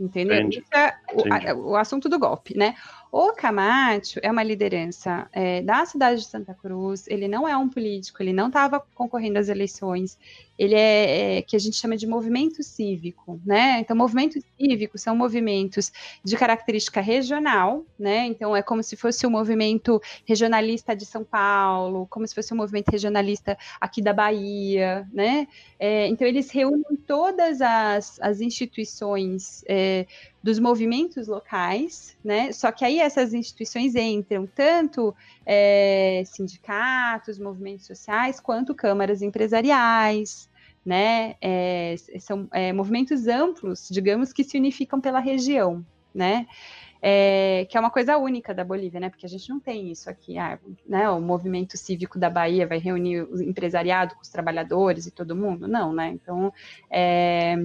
[0.00, 0.36] Entendeu?
[0.36, 0.58] Entendi.
[0.58, 2.74] Isso é o, a- o assunto do golpe, né?
[3.12, 7.68] O Camacho é uma liderança é, da cidade de Santa Cruz, ele não é um
[7.68, 10.18] político, ele não estava concorrendo às eleições,
[10.58, 13.80] ele é, é que a gente chama de movimento cívico, né?
[13.80, 15.92] Então, movimentos cívicos são movimentos
[16.24, 18.26] de característica regional, né?
[18.26, 22.56] Então, é como se fosse o movimento regionalista de São Paulo, como se fosse o
[22.56, 25.46] movimento regionalista aqui da Bahia, né?
[25.78, 30.06] É, então, eles reúnem todas as, as instituições é,
[30.42, 32.52] dos movimentos locais, né?
[32.52, 35.14] Só que aí essas instituições entram tanto
[35.44, 40.45] é, sindicatos, movimentos sociais, quanto câmaras empresariais,
[40.86, 41.34] né?
[41.42, 46.46] É, são é, movimentos amplos, digamos, que se unificam pela região, né?
[47.02, 49.10] É, que é uma coisa única da Bolívia, né?
[49.10, 51.10] Porque a gente não tem isso aqui, ah, né?
[51.10, 55.66] O movimento cívico da Bahia vai reunir o empresariado com os trabalhadores e todo mundo,
[55.66, 56.08] não, né?
[56.10, 56.52] Então,
[56.88, 57.56] é,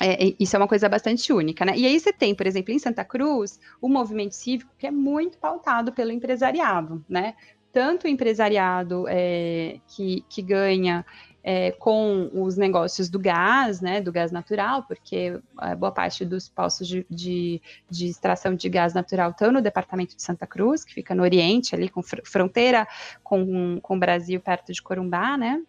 [0.00, 1.74] é, isso é uma coisa bastante única, né?
[1.76, 5.36] E aí você tem, por exemplo, em Santa Cruz, o movimento cívico que é muito
[5.36, 7.34] pautado pelo empresariado, né?
[7.70, 11.04] Tanto o empresariado é, que, que ganha
[11.42, 16.48] é, com os negócios do gás, né, do gás natural, porque é, boa parte dos
[16.48, 20.94] poços de, de, de extração de gás natural estão no departamento de Santa Cruz, que
[20.94, 22.86] fica no Oriente, ali com fr fronteira
[23.22, 25.62] com, com o Brasil, perto de Corumbá, né?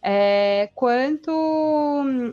[0.00, 1.32] É, quanto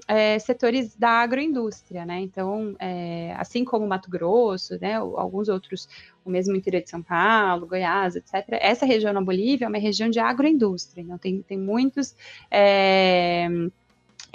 [0.08, 2.20] é, setores da agroindústria, né?
[2.20, 5.88] Então, é, assim como Mato Grosso, né, alguns outros,
[6.24, 8.46] o mesmo interior de São Paulo, Goiás, etc.
[8.62, 12.16] Essa região na Bolívia é uma região de agroindústria, então tem, tem muitos
[12.52, 13.48] é,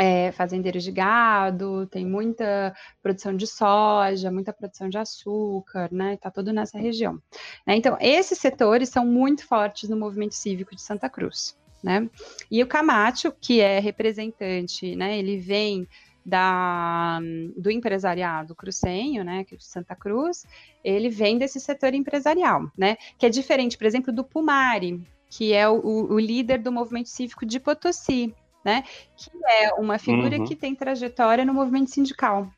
[0.00, 6.16] é, fazendeiros de gado, tem muita produção de soja, muita produção de açúcar, né?
[6.16, 7.20] Tá tudo nessa região.
[7.66, 7.76] Né?
[7.76, 11.59] Então, esses setores são muito fortes no movimento cívico de Santa Cruz.
[11.82, 12.08] Né?
[12.50, 15.88] E o Camacho, que é representante, né, ele vem
[16.24, 17.18] da,
[17.56, 20.44] do empresariado crucenho, né, que é de Santa Cruz,
[20.84, 25.66] ele vem desse setor empresarial, né, que é diferente, por exemplo, do Pumari, que é
[25.68, 28.84] o, o líder do movimento cívico de Potosí, né,
[29.16, 30.44] que é uma figura Uhum.
[30.44, 32.50] que tem trajetória no movimento sindical.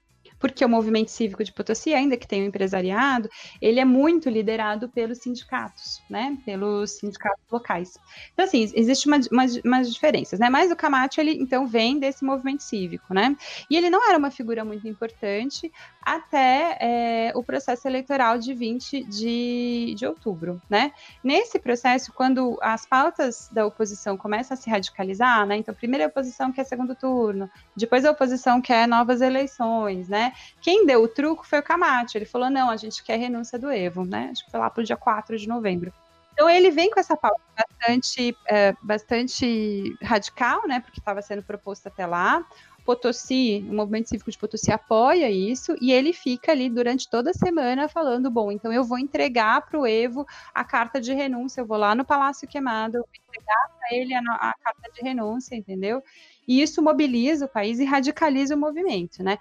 [0.43, 4.89] Porque o movimento cívico de Potosí, ainda que tenha o empresariado, ele é muito liderado
[4.89, 6.37] pelos sindicatos, né?
[6.45, 7.97] Pelos sindicatos locais.
[8.33, 10.51] Então, assim, existe uma, umas, umas diferenças, né?
[10.51, 13.37] Mas o Camacho, ele, então, vem desse movimento cívico, né?
[13.71, 15.71] E ele não era uma figura muito importante
[16.03, 20.91] até é, o processo eleitoral de 20 de, de outubro, né?
[21.23, 25.57] Nesse processo, quando as pautas da oposição começam a se radicalizar, né?
[25.57, 30.32] Então, primeiro a oposição quer segundo turno, depois a oposição quer novas eleições, né?
[30.61, 32.17] Quem deu o truco foi o Camacho.
[32.17, 34.31] Ele falou: não, a gente quer renúncia do Evo, né?
[34.33, 35.93] Acho que foi lá para o dia 4 de novembro.
[36.33, 40.81] Então ele vem com essa pauta bastante, é, bastante radical, né?
[40.81, 42.45] Porque estava sendo proposto até lá.
[42.85, 47.35] Potosí, o movimento cívico de Potosí apoia isso e ele fica ali durante toda a
[47.35, 51.67] semana falando: bom, então eu vou entregar para o Evo a carta de renúncia, eu
[51.67, 56.03] vou lá no Palácio Queimado, vou entregar para ele a, a carta de renúncia, entendeu?
[56.47, 59.39] E isso mobiliza o país e radicaliza o movimento, né?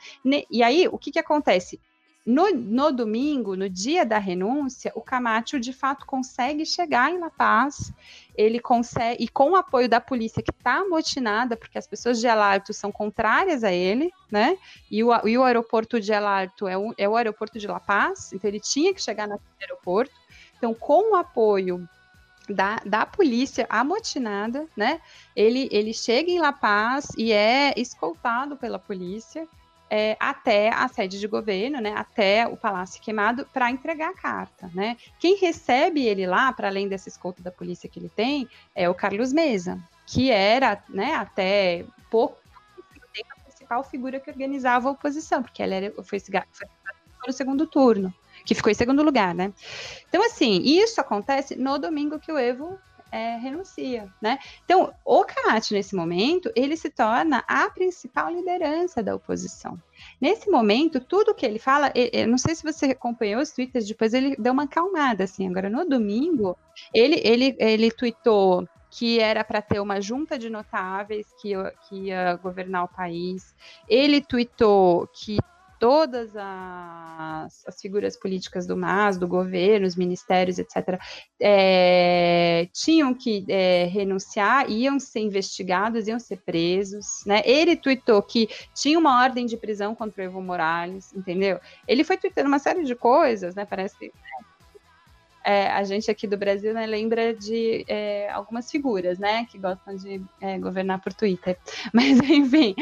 [0.50, 1.80] E aí, o que, que acontece?
[2.24, 7.32] No, no, domingo, no dia da renúncia, o Camacho de fato consegue chegar em La
[7.32, 7.92] Paz,
[8.38, 12.28] ele consegue, e com o apoio da polícia que está amotinada, porque as pessoas de
[12.28, 14.56] El Alto são contrárias a ele, né?
[14.90, 17.80] E o, e o aeroporto de El Alto é o, é o aeroporto de La
[17.80, 20.14] Paz, então ele tinha que chegar naquele aeroporto.
[20.58, 21.90] Então, com o apoio
[22.54, 25.02] da, da polícia amotinada, né?
[25.36, 29.48] Ele, ele chega em La Paz e é escoltado pela polícia
[29.90, 31.94] é, até a sede de governo, né?
[31.96, 34.96] Até o Palácio Queimado para entregar a carta, né?
[35.20, 38.96] Quem recebe ele lá, para além dessa escolta da polícia que ele tem, é o
[38.96, 41.16] Carlos Mesa, que era, né?
[41.16, 42.38] Até pouco
[43.14, 46.42] tempo a principal figura que organizava a oposição, porque ela era, foi, foi
[47.28, 48.14] no segundo turno
[48.46, 49.54] que ficou em segundo lugar, né?
[50.10, 52.78] Então, assim, isso acontece no domingo que o Evo
[53.12, 54.40] é, renuncia, né?
[54.64, 59.78] Então, o Camacho, nesse momento, ele se torna a principal liderança da oposição.
[60.20, 64.14] Nesse momento, tudo que ele fala, eu não sei se você acompanhou os twitters, depois
[64.14, 66.58] ele deu uma acalmada, assim, agora no domingo,
[66.94, 71.54] ele, ele, ele tweetou que era para ter uma junta de notáveis que,
[71.88, 73.56] que ia governar o país.
[73.88, 75.38] Ele tweetou que
[75.82, 81.02] todas as, as, figuras políticas do MAS, do governo, os ministérios, etc.,
[81.41, 87.24] é, tinham que é, renunciar, iam ser investigados, iam ser presos.
[87.26, 87.41] Né?
[87.44, 91.60] Ele tweetou que tinha uma ordem de prisão contra o Evo Morales, entendeu?
[91.88, 93.65] Ele foi tweetando uma série de coisas, né?
[93.65, 94.13] Parece
[95.44, 99.96] é, a gente aqui do Brasil né, lembra de é, algumas figuras, né, que gostam
[99.96, 101.58] de é, governar por Twitter.
[101.94, 102.76] Mas, enfim,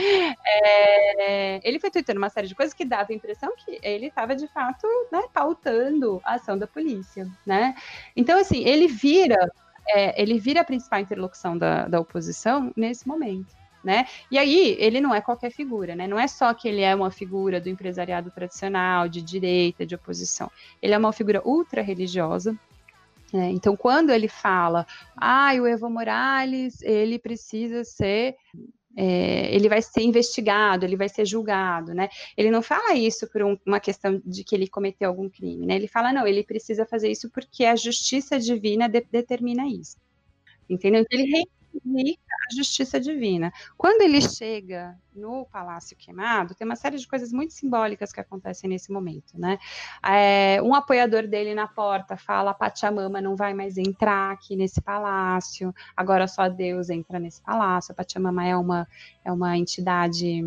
[0.46, 4.36] é, ele foi tweetando uma série de coisas que dava a impressão que ele estava,
[4.36, 7.76] de fato, né, pautando a ação da polícia, né?
[8.16, 9.50] Então, assim, ele vira,
[9.88, 14.06] é, ele vira a principal interlocução da, da oposição nesse momento né?
[14.30, 16.08] E aí ele não é qualquer figura, né?
[16.08, 20.52] Não é só que ele é uma figura do empresariado tradicional, de direita, de oposição.
[20.82, 22.58] Ele é uma figura ultra religiosa.
[23.32, 23.52] Né?
[23.52, 28.36] Então, quando ele fala, ah, o Evo Morales, ele precisa ser
[28.98, 32.10] é, ele vai ser investigado, ele vai ser julgado, né?
[32.36, 35.76] Ele não fala isso por um, uma questão de que ele cometeu algum crime, né?
[35.76, 39.96] Ele fala, não, ele precisa fazer isso porque a justiça divina de, determina isso.
[40.70, 41.02] Entendeu?
[41.02, 43.52] Então, ele reivindica a justiça divina.
[43.78, 48.70] Quando ele chega no Palácio Queimado, tem uma série de coisas muito simbólicas que acontecem
[48.70, 49.58] nesse momento, né?
[50.04, 54.82] É, um apoiador dele na porta fala: a Pachamama não vai mais entrar aqui nesse
[54.82, 57.92] palácio, agora só Deus entra nesse palácio.
[57.92, 58.88] A Pachamama é uma,
[59.24, 60.42] é uma entidade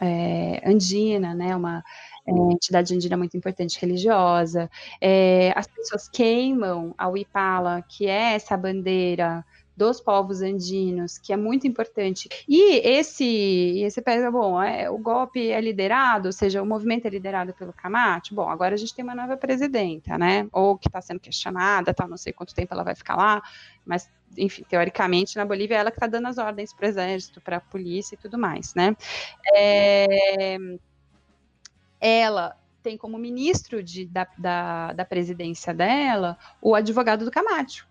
[0.00, 1.54] é, andina, né?
[1.54, 1.84] Uma
[2.26, 4.70] é, entidade andina muito importante religiosa.
[5.00, 9.44] É, as pessoas queimam a Uipala, que é essa bandeira
[9.78, 12.28] dos povos andinos, que é muito importante.
[12.48, 17.10] E esse, esse pega, bom, é, o golpe é liderado, ou seja, o movimento é
[17.10, 18.34] liderado pelo Camacho.
[18.34, 20.48] Bom, agora a gente tem uma nova presidenta, né?
[20.52, 23.40] Ou que está sendo questionada, tá, não sei quanto tempo ela vai ficar lá,
[23.86, 27.40] mas enfim, teoricamente, na Bolívia, é ela que está dando as ordens para o exército,
[27.40, 28.96] para a polícia e tudo mais, né?
[29.54, 30.58] É,
[32.00, 37.88] ela tem como ministro de, da, da, da, presidência dela o advogado do Camacho.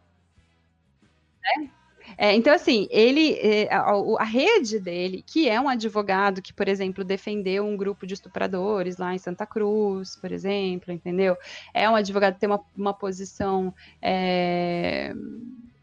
[1.41, 1.71] Né?
[2.17, 6.67] É, então, assim, ele, é, a, a, rede dele, que é um advogado que, por
[6.67, 11.36] exemplo, defendeu um grupo de estupradores lá em Santa Cruz, por exemplo, entendeu?
[11.74, 15.13] É um advogado que tem uma, uma posição é,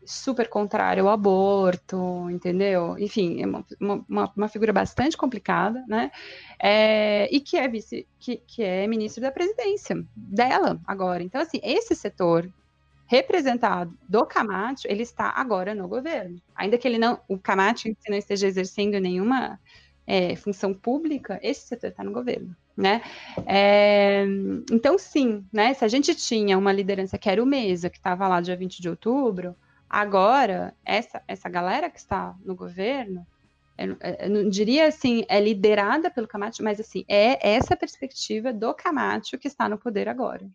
[0.05, 2.97] super contrária ao aborto, entendeu?
[2.99, 3.65] Enfim, é uma,
[4.09, 6.11] uma, uma figura bastante complicada, né?
[6.59, 11.23] É, e que é vice, que, que é ministro da presidência dela agora.
[11.23, 12.49] Então, assim, esse setor
[13.07, 16.41] representado do Camacho, ele está agora no governo.
[16.55, 19.59] Ainda que ele não, o Camacho não esteja exercendo nenhuma
[20.07, 23.03] é, função pública, esse setor está no governo, né?
[23.47, 24.25] É,
[24.71, 25.75] então, sim, né?
[25.75, 28.81] Se a gente tinha uma liderança que era o Mesa, que estava lá dia 20
[28.81, 29.57] de outubro,
[29.89, 33.27] agora, essa, essa galera que está no governo,
[33.77, 38.73] eu, eu não diria assim, é liderada pelo Camacho, mas assim, é essa perspectiva do
[38.75, 40.47] Camacho que está no poder agora.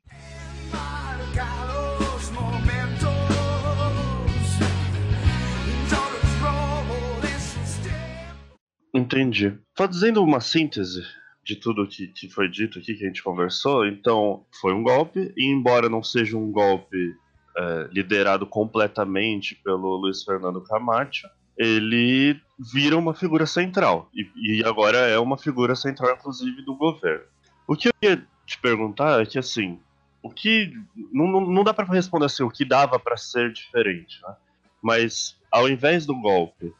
[8.94, 9.58] Entendi.
[9.76, 11.04] Fazendo uma síntese
[11.44, 15.34] de tudo que, que foi dito aqui, que a gente conversou, então foi um golpe,
[15.36, 17.16] e embora não seja um golpe
[17.58, 22.40] é, liderado completamente pelo Luiz Fernando Camacho, ele
[22.72, 27.26] vira uma figura central, e, e agora é uma figura central, inclusive, do governo.
[27.68, 29.80] O que eu ia te perguntar é que, assim,
[30.24, 30.72] o que.
[31.12, 34.36] Não, não dá para responder assim, o que dava para ser diferente, né?
[34.82, 36.74] Mas, ao invés do golpe,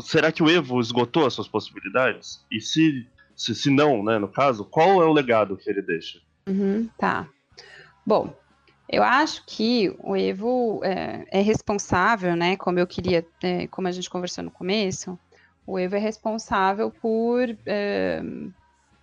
[0.00, 2.44] será que o Evo esgotou as suas possibilidades?
[2.50, 6.20] E se, se, se não, né, no caso, qual é o legado que ele deixa?
[6.46, 7.28] Uhum, tá.
[8.04, 8.34] Bom,
[8.88, 12.56] eu acho que o Evo é, é responsável, né?
[12.56, 15.18] Como eu queria, é, como a gente conversou no começo,
[15.66, 18.22] o Evo é responsável por é,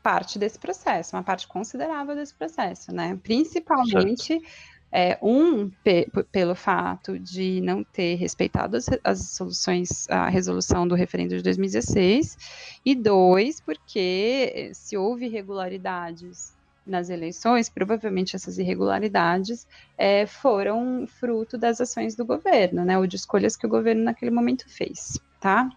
[0.03, 3.17] parte desse processo, uma parte considerável desse processo, né?
[3.23, 4.47] Principalmente certo.
[4.91, 10.95] É, um, pe pelo fato de não ter respeitado as, as, soluções, a resolução do
[10.95, 12.37] referendo de 2016,
[12.83, 16.57] e dois, porque se houve irregularidades
[16.89, 19.67] nas eleições, provavelmente essas irregularidades
[19.97, 24.31] é, foram fruto das ações do governo, né, ou de escolhas que o governo naquele
[24.31, 25.69] momento fez, tá?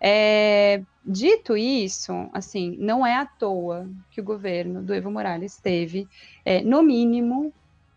[0.00, 6.08] É, dito isso, assim, não é à toa que o governo do Evo Morales teve,
[6.44, 7.52] é, no mínimo,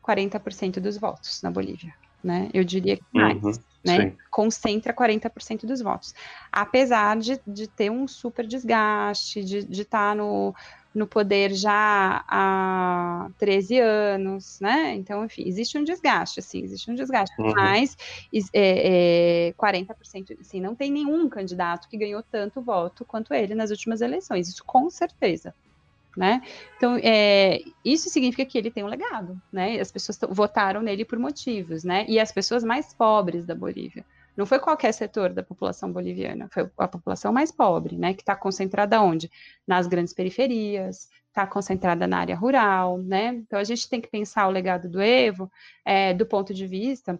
[0.05, 1.93] 40% dos votos na Bolívia,
[2.23, 2.49] né?
[2.53, 3.41] Eu diria que mais.
[3.43, 3.53] Uhum,
[3.83, 4.13] né?
[4.29, 6.13] Concentra 40% dos votos.
[6.51, 10.53] Apesar de, de ter um super desgaste, de estar tá no,
[10.95, 14.95] no poder já há 13 anos, né?
[14.95, 17.53] Então, enfim, existe um desgaste, assim, existe um desgaste, uhum.
[17.53, 17.97] mas
[18.53, 23.71] é, é, 40%, assim, não tem nenhum candidato que ganhou tanto voto quanto ele nas
[23.71, 25.53] últimas eleições, isso com certeza.
[26.15, 26.41] Né?
[26.77, 29.77] Então, é, isso significa que ele tem um legado, né?
[29.81, 32.05] As pessoas votaram nele por motivos, né?
[32.07, 34.05] E as pessoas mais pobres da Bolívia.
[34.35, 38.13] Não foi qualquer setor da população boliviana, foi a população mais pobre, né?
[38.13, 39.29] Que está concentrada onde?
[39.67, 43.35] Nas grandes periferias, está concentrada na área rural, né?
[43.35, 45.51] Então a gente tem que pensar o legado do Evo
[45.83, 47.19] é, do ponto de vista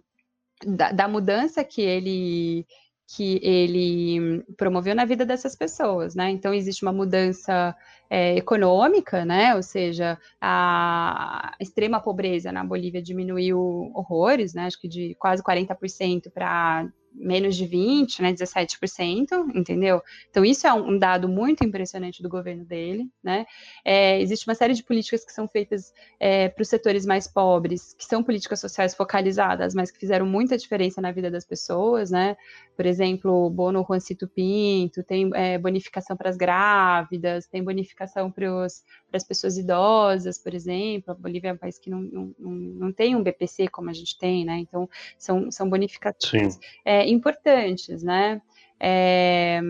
[0.64, 2.66] da, da mudança que ele
[3.06, 6.30] que ele promoveu na vida dessas pessoas, né?
[6.30, 7.74] Então existe uma mudança
[8.10, 9.54] é, econômica, né?
[9.54, 14.66] Ou seja, a extrema pobreza na Bolívia diminuiu horrores, né?
[14.66, 20.02] Acho que de quase 40% para menos de 20%, né, 17%, entendeu?
[20.30, 23.46] Então, isso é um dado muito impressionante do governo dele, né?
[23.84, 27.94] É, existe uma série de políticas que são feitas é, para os setores mais pobres,
[27.94, 32.36] que são políticas sociais focalizadas, mas que fizeram muita diferença na vida das pessoas, né?
[32.76, 38.66] Por exemplo, o Bono Juancito Pinto, tem é, bonificação para as grávidas, tem bonificação para
[39.12, 41.12] as pessoas idosas, por exemplo.
[41.12, 44.18] A Bolívia é um país que não, não, não tem um BPC como a gente
[44.18, 44.58] tem, né?
[44.58, 44.88] Então,
[45.18, 48.40] são, são bonificações é, importantes, né?
[48.78, 49.60] É,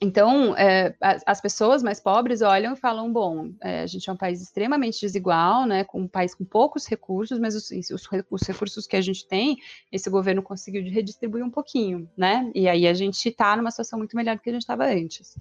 [0.00, 4.16] então, é, as pessoas mais pobres olham e falam: bom, é, a gente é um
[4.16, 8.86] país extremamente desigual, né, com um país com poucos recursos, mas os, os, os, recursos
[8.86, 9.56] que a gente tem,
[9.90, 12.50] esse governo conseguiu redistribuir um pouquinho, né?
[12.54, 15.34] E aí a gente está numa situação muito melhor do que a gente estava antes.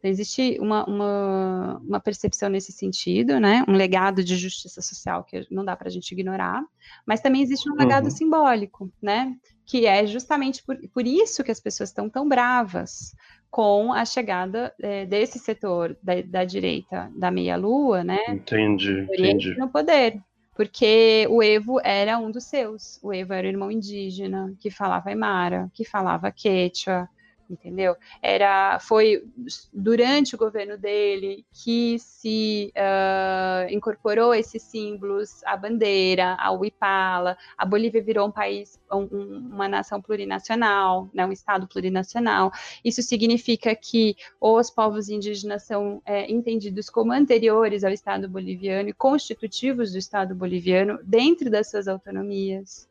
[0.00, 3.62] Então, existe uma, uma, uma, percepção nesse sentido, né?
[3.68, 6.64] Um legado de justiça social que não dá para a gente ignorar,
[7.06, 8.10] mas também existe um legado uhum.
[8.10, 9.36] simbólico, né?
[9.66, 13.14] Que é justamente por, por isso que as pessoas estão tão bravas
[13.50, 18.20] com a chegada é, desse setor da, da direita da meia-lua, né?
[18.28, 19.54] Entendi, entendi.
[19.58, 20.18] No poder,
[20.56, 22.98] porque o Evo era um dos seus.
[23.02, 27.06] O Evo era o irmão indígena que falava Aymara, que falava Quechua,
[27.50, 27.96] entendeu?
[28.22, 29.24] Era, foi
[29.72, 37.66] durante o governo dele que se uh, incorporou esses símbolos, a bandeira, a Uipala, a
[37.66, 39.04] Bolívia virou um país, um,
[39.52, 42.52] uma nação plurinacional, né, um estado plurinacional.
[42.84, 48.92] Isso significa que os povos indígenas são é, entendidos como anteriores ao estado boliviano e
[48.92, 52.89] constitutivos do estado boliviano dentro das suas autonomias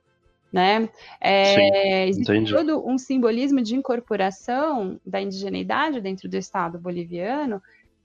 [0.52, 0.90] né?
[1.22, 1.72] É, Sim,
[2.10, 2.54] existe entendi.
[2.54, 7.62] todo um simbolismo de incorporação da indigeneidade dentro do Estado boliviano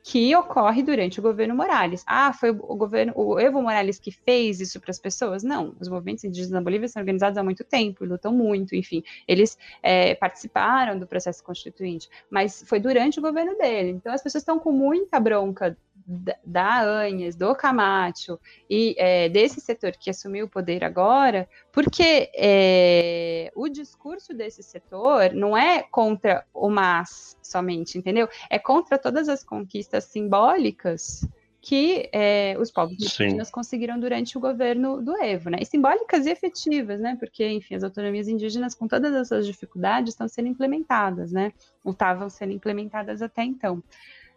[0.06, 2.04] que ocorre durante o governo Morales.
[2.06, 5.42] Ah, foi o governo, o Evo Morales que fez isso para as pessoas?
[5.42, 9.56] Não, os movimentos indígenas na Bolívia são organizados há muito tempo, lutam muito, enfim, eles
[9.82, 13.90] é, participaram do processo constituinte, mas foi durante o governo dele.
[13.92, 15.74] Então as pessoas estão com muita bronca
[16.06, 18.38] da Anhas, do Camacho
[18.68, 25.32] e é, desse setor que assumiu o poder agora, porque é, o discurso desse setor
[25.32, 28.28] não é contra o MAS somente, entendeu?
[28.50, 31.26] É contra todas as conquistas simbólicas
[31.64, 35.56] que é, os povos indígenas conseguiram durante o governo do Evo, né?
[35.62, 37.16] E simbólicas e efetivas, né?
[37.18, 41.54] Porque, enfim, as autonomias indígenas, com todas essas dificuldades, estão sendo implementadas, né?
[41.82, 43.82] Ou estavam sendo implementadas até então,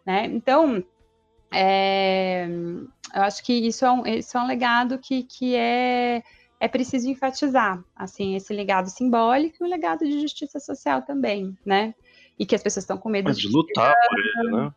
[0.06, 0.24] né?
[0.24, 0.82] Então,
[1.50, 2.46] é,
[3.14, 6.22] eu acho que isso é um, isso é um legado que, que é,
[6.60, 11.94] é preciso enfatizar, assim, esse legado simbólico e o legado de justiça social também, né?
[12.38, 14.74] E que as pessoas estão com medo de, de lutar por ele, né?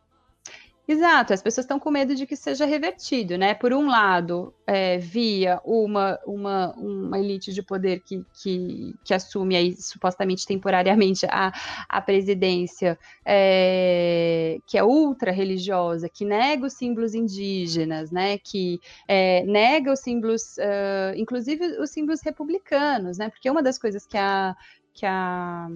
[0.92, 3.54] Exato, as pessoas estão com medo de que seja revertido, né?
[3.54, 9.56] Por um lado, é, via uma, uma, uma elite de poder que, que, que assume
[9.56, 11.50] aí, supostamente temporariamente a,
[11.88, 18.36] a presidência, é, que é ultra religiosa, que nega os símbolos indígenas, né?
[18.36, 18.78] Que
[19.08, 23.30] é, nega os símbolos, uh, inclusive os símbolos republicanos, né?
[23.30, 24.54] Porque uma das coisas que a,
[24.92, 25.68] que a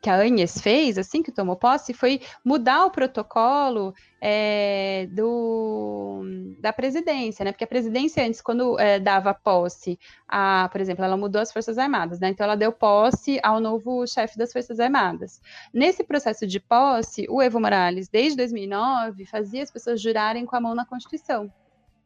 [0.00, 6.22] que a Agnes fez, assim que tomou posse, foi mudar o protocolo é, do,
[6.58, 7.52] da presidência, né?
[7.52, 11.76] Porque a presidência antes, quando é, dava posse, a, por exemplo, ela mudou as Forças
[11.76, 12.30] Armadas, né?
[12.30, 15.40] Então ela deu posse ao novo chefe das Forças Armadas.
[15.72, 20.60] Nesse processo de posse, o Evo Morales, desde 2009, fazia as pessoas jurarem com a
[20.60, 21.52] mão na Constituição.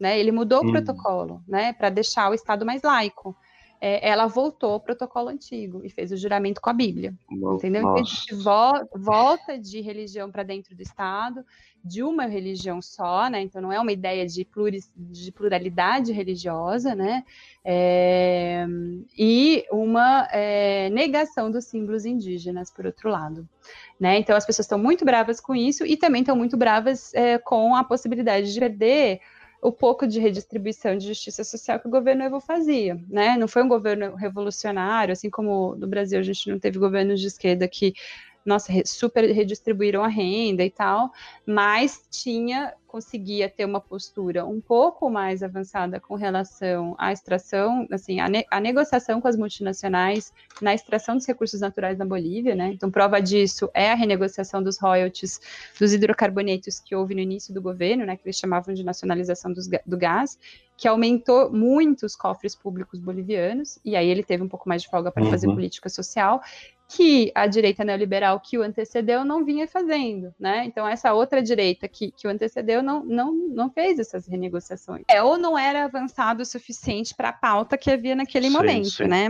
[0.01, 0.18] Né?
[0.18, 0.72] Ele mudou o Hum.
[0.72, 1.72] protocolo, né?
[1.72, 3.36] Para deixar o Estado mais laico.
[3.87, 7.12] É, ela voltou ao protocolo antigo e fez o juramento com a Bíblia.
[7.30, 7.82] No- Entendeu?
[7.82, 8.14] Então, a Nossa.
[8.14, 11.45] gente vo- volta de religião para dentro do Estado,
[11.85, 13.43] de uma religião só, né?
[13.43, 17.24] Então, não é uma ideia de, pluris, de pluralidade religiosa, né?
[17.62, 18.66] É,
[19.18, 23.47] e uma é, negação dos símbolos indígenas, por outro lado.
[24.01, 24.18] Né?
[24.18, 27.76] Então, as pessoas estão muito bravas com isso e também estão muito bravas é, com
[27.76, 29.20] a possibilidade de perder
[29.65, 33.35] o pouco de redistribuição de justiça social que o governo Evo fazia, né?
[33.39, 37.29] Não foi um governo revolucionário, assim como no Brasil a gente não teve governos de
[37.29, 37.95] esquerda que,
[38.45, 41.11] nossa, super redistribuíram a renda e tal,
[41.47, 48.20] mas tinha, conseguia ter uma postura um pouco mais avançada com relação à extração, assim,
[48.20, 52.68] a, ne- a negociação com as multinacionais na extração dos recursos naturais na Bolívia, né?
[52.68, 55.40] Então, prova disso é a renegociação dos royalties
[55.78, 58.16] dos hidrocarbonetos que houve no início do governo, né?
[58.16, 60.38] Que eles chamavam de nacionalização dos do gás,
[60.76, 64.88] que aumentou muito os cofres públicos bolivianos, e aí ele teve um pouco mais de
[64.88, 65.55] folga para fazer Uhum.
[65.55, 66.40] política social,
[66.89, 70.64] que a direita neoliberal que o antecedeu não vinha fazendo, né?
[70.64, 75.03] Então, essa outra direita que, que o antecedeu não, não, não fez essas renegociações.
[75.09, 78.89] É, ou não era avançado o suficiente para a pauta que havia naquele Sim, momento,
[78.91, 79.05] sim.
[79.05, 79.28] né?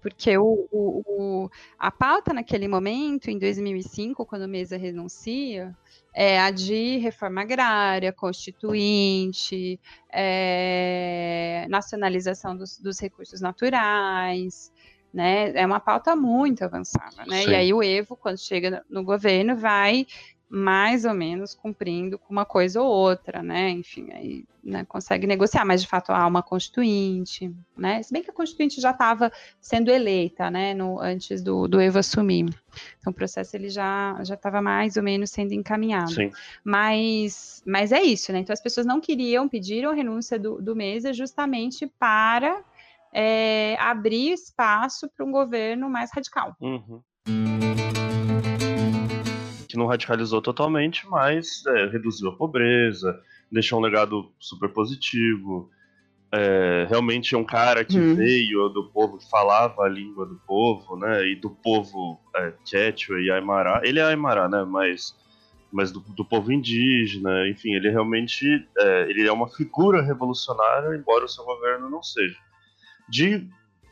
[0.00, 5.74] Porque o, o- o- a pauta naquele momento, em 2005, quando o Mesa renuncia,
[6.14, 9.78] é a de reforma agrária, constituinte,
[10.12, 14.72] é, nacionalização dos, dos recursos naturais,
[15.12, 15.52] né?
[15.54, 17.42] É uma pauta muito avançada, né?
[17.42, 17.50] Sim.
[17.50, 20.06] E aí o Evo, quando chega no governo, vai
[20.50, 23.68] mais ou menos cumprindo com uma coisa ou outra, né?
[23.70, 28.02] Enfim, aí né, consegue negociar, mas de fato há uma constituinte, né?
[28.02, 29.30] Se bem que a constituinte já estava
[29.60, 30.72] sendo eleita, né?
[30.72, 32.46] No, antes do, do Evo assumir.
[32.98, 36.12] Então o processo ele já já estava mais ou menos sendo encaminhado.
[36.12, 36.30] Sim.
[36.64, 38.38] Mas, mas é isso, né?
[38.38, 42.64] Então as pessoas não queriam, pediram a renúncia do, do Mesa justamente para
[43.12, 46.54] é, abrir espaço para um governo mais radical.
[46.60, 47.02] Uhum.
[49.68, 53.18] Que não radicalizou totalmente, mas é, reduziu a pobreza,
[53.50, 55.70] deixou um legado super positivo.
[56.32, 58.14] É, realmente é um cara que Hum.
[58.14, 61.26] veio do povo, que falava a língua do povo, né?
[61.26, 63.80] E do povo é, Quechua e Aymara.
[63.82, 64.62] Ele é Aymara, né?
[64.64, 65.14] Mas,
[65.72, 68.46] mas do, do povo indígena, enfim, ele realmente
[68.78, 72.36] é, ele é uma figura revolucionária, embora o seu governo não seja.
[73.08, 73.46] De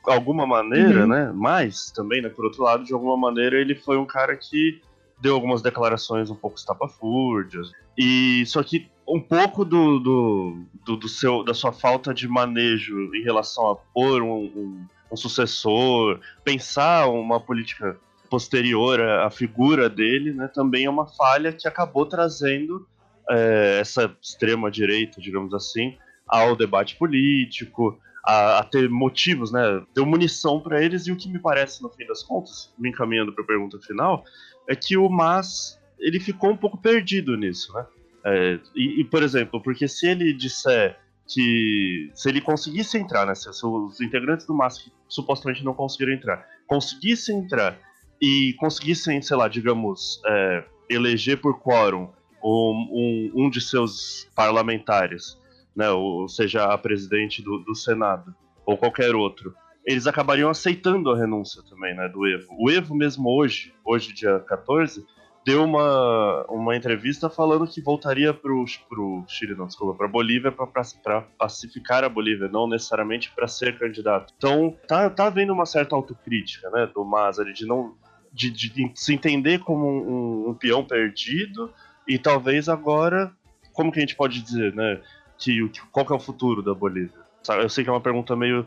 [0.05, 1.07] alguma maneira, Uhum.
[1.09, 1.33] né?
[1.35, 4.81] Mas também, né, por outro lado, de alguma maneira, ele foi um cara que
[5.21, 7.73] deu algumas declarações um pouco estapafúrdias.
[7.99, 13.15] E só que um pouco do, do, do, do seu, da sua falta de manejo
[13.15, 17.97] em relação a pôr um, um, um sucessor, pensar uma política
[18.29, 22.87] posterior à, à figura dele, né, também é uma falha que acabou trazendo
[23.31, 25.97] é, essa extrema direita, digamos assim,
[26.27, 29.83] ao debate político, a, a ter motivos, né?
[29.95, 33.33] Deu munição para eles e o que me parece no fim das contas, me encaminhando
[33.33, 34.25] para a pergunta final,
[34.69, 37.87] é que o Mas ele ficou um pouco perdido nisso, né?
[38.25, 40.99] É, e, e, por exemplo, porque se ele disser
[41.29, 43.35] que se ele conseguisse entrar, né?
[43.35, 47.79] Se, os integrantes do MAS que supostamente não conseguiram entrar, conseguissem entrar
[48.21, 52.09] e conseguissem, sei lá, digamos, é, eleger por quórum
[52.43, 55.39] um, um, um de seus parlamentares,
[55.77, 59.55] né, ou seja, a presidente do, do Senado, ou qualquer outro,
[59.85, 62.49] eles acabariam aceitando a renúncia também, né, do Evo.
[62.59, 65.05] O Evo mesmo hoje, hoje dia 14,
[65.45, 71.21] deu uma, uma entrevista falando que voltaria pro, pro Chile, não, desculpa, pra Bolívia para
[71.39, 74.35] pacificar a Bolívia, não necessariamente para ser candidato.
[74.37, 77.95] Então, tá, tá havendo uma certa autocrítica, né, do Mazari, de não
[78.33, 81.73] de, de se entender como um, um, um peão perdido
[82.07, 83.33] e talvez agora,
[83.73, 85.01] como que a gente pode dizer, né,
[85.39, 87.19] que qual que é o futuro da Bolívia?
[87.49, 88.67] Eu sei que é uma pergunta meio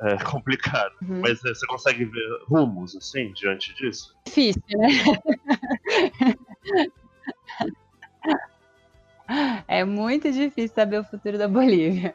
[0.00, 1.20] é, complicada, Uhum.
[1.22, 4.14] mas é, você consegue ver rumos assim diante disso?
[4.26, 4.88] Difícil, né?
[9.66, 12.14] É muito difícil saber o futuro da Bolívia.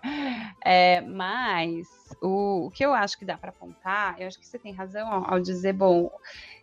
[0.64, 1.88] É, mas
[2.22, 5.08] o, o que eu acho que dá para apontar, eu acho que você tem razão
[5.12, 6.10] ao, ao dizer, bom,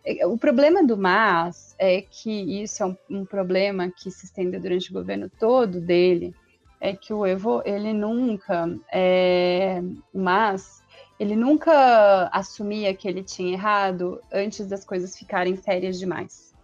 [0.05, 4.59] é, o problema do MAS é que isso é um, um problema que se estendeu
[4.59, 6.33] durante o governo todo dele,
[6.79, 9.81] é que o Evo, ele nunca, é,
[10.13, 10.83] MAS,
[11.19, 16.55] ele nunca assumia que ele tinha errado antes das coisas ficarem sérias demais.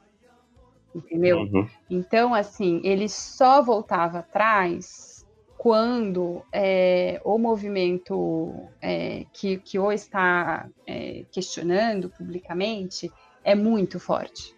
[0.96, 1.40] Entendeu?
[1.40, 1.68] Uhum.
[1.90, 10.70] Então, assim, ele só voltava atrás quando é, o movimento é, que, que o está
[10.88, 13.12] é, questionando publicamente
[13.44, 14.56] é muito forte.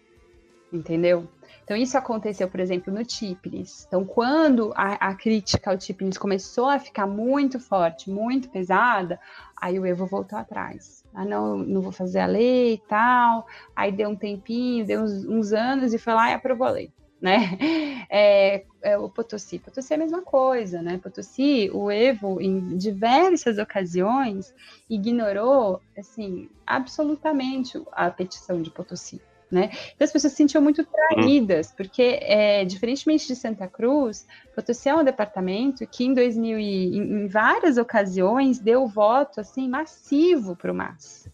[0.72, 1.26] Entendeu?
[1.68, 3.84] Então, isso aconteceu, por exemplo, no Tipnis.
[3.86, 9.20] Então, quando a, a crítica ao Tipnis começou a ficar muito forte, muito pesada,
[9.54, 11.04] aí o Evo voltou atrás.
[11.12, 13.46] Ah, não, não vou fazer a lei e tal.
[13.76, 16.90] Aí deu um tempinho, deu uns, uns anos e foi lá e aprovou a lei.
[17.20, 17.36] Né?
[18.10, 19.58] É, é, o Potosí.
[19.58, 20.96] Potosí é a mesma coisa, né?
[20.96, 24.54] Potosí, o Evo, em diversas ocasiões,
[24.88, 29.20] ignorou, assim, absolutamente a petição de Potosí.
[29.50, 29.70] Né?
[29.94, 34.94] Então as pessoas se sentiam muito traídas, porque, é, diferentemente de Santa Cruz, Potosí é
[34.94, 40.70] um departamento que em 2000 e, em, em várias ocasiões deu voto assim massivo para
[40.70, 41.28] o MAS.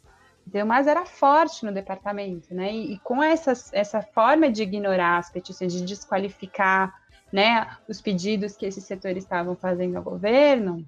[0.46, 2.72] Então, o MAS era forte no departamento, né?
[2.72, 6.94] E, e com essa, essa forma de ignorar as petições, de desqualificar
[7.32, 10.86] né, os pedidos que esses setores estavam fazendo ao governo,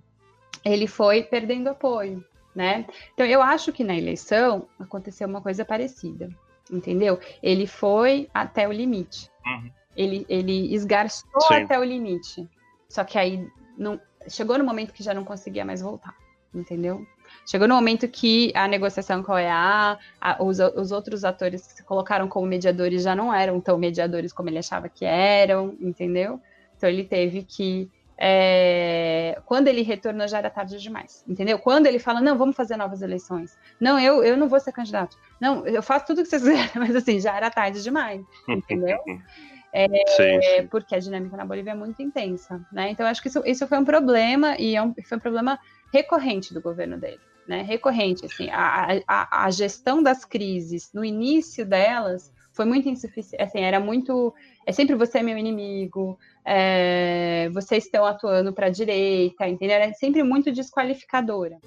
[0.64, 2.24] ele foi perdendo apoio,
[2.54, 2.86] né?
[3.14, 6.28] Então, eu acho que na eleição aconteceu uma coisa parecida
[6.70, 7.18] entendeu?
[7.42, 9.30] Ele foi até o limite.
[9.44, 9.70] Uhum.
[9.96, 11.54] Ele, ele esgarçou Sim.
[11.54, 12.48] até o limite.
[12.88, 16.14] Só que aí não, chegou no momento que já não conseguia mais voltar,
[16.54, 17.06] entendeu?
[17.44, 21.74] Chegou no momento que a negociação com a OEA, a, os, os outros atores que
[21.74, 26.40] se colocaram como mediadores já não eram tão mediadores como ele achava que eram, entendeu?
[26.76, 31.58] Então ele teve que é, quando ele retornou já era tarde demais, entendeu?
[31.58, 33.58] Quando ele fala, não, vamos fazer novas eleições.
[33.78, 35.18] Não, eu, eu não vou ser candidato.
[35.40, 38.98] Não, eu faço tudo o que vocês quiserem, mas assim, já era tarde demais, entendeu?
[39.72, 39.86] É,
[40.16, 40.66] Sim, sim.
[40.68, 42.88] porque a dinâmica na Bolívia é muito intensa, né?
[42.88, 45.58] Então, acho que isso, isso foi um problema, e é um, foi um problema
[45.92, 47.60] recorrente do governo dele, né?
[47.60, 53.61] Recorrente, assim, a, a, a gestão das crises, no início delas, foi muito insuficiente, assim,
[53.61, 54.34] era muito,
[54.64, 59.76] é sempre você é meu inimigo, é, vocês estão atuando para a direita, entendeu?
[59.76, 61.59] É sempre muito desqualificadora.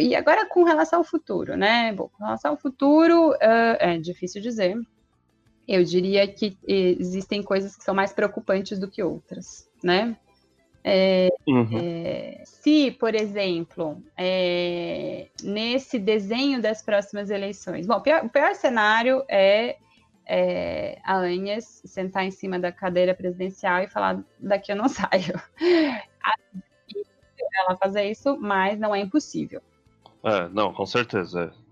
[0.00, 1.92] E agora com relação ao futuro, né?
[1.92, 4.76] Bom, com relação ao futuro, ah, é difícil dizer.
[5.66, 10.16] Eu diria que existem coisas que são mais preocupantes do que outras, né?
[11.46, 11.78] Uhum.
[11.80, 18.54] É, se, por exemplo, é, nesse desenho das próximas eleições, bom, o pior, o pior
[18.54, 19.76] cenário é,
[20.26, 25.40] é a Anhas sentar em cima da cadeira presidencial e falar daqui eu não saio.
[27.66, 29.60] Ela fazer isso, mas não é impossível.
[30.22, 31.52] É, não, com certeza.
[31.64, 31.68] é.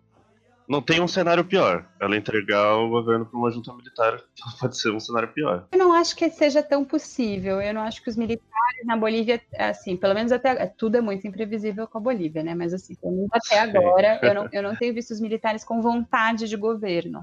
[0.68, 1.86] Não tem um cenário pior.
[2.00, 4.20] Ela entregar o governo para uma junta militar
[4.60, 5.66] pode ser um cenário pior.
[5.70, 7.60] Eu não acho que seja tão possível.
[7.60, 8.50] Eu não acho que os militares
[8.86, 12.54] na Bolívia, assim, pelo menos até tudo é muito imprevisível com a Bolívia, né?
[12.54, 12.94] Mas assim,
[13.32, 17.20] até agora, eu não, eu não tenho visto os militares com vontade de governo,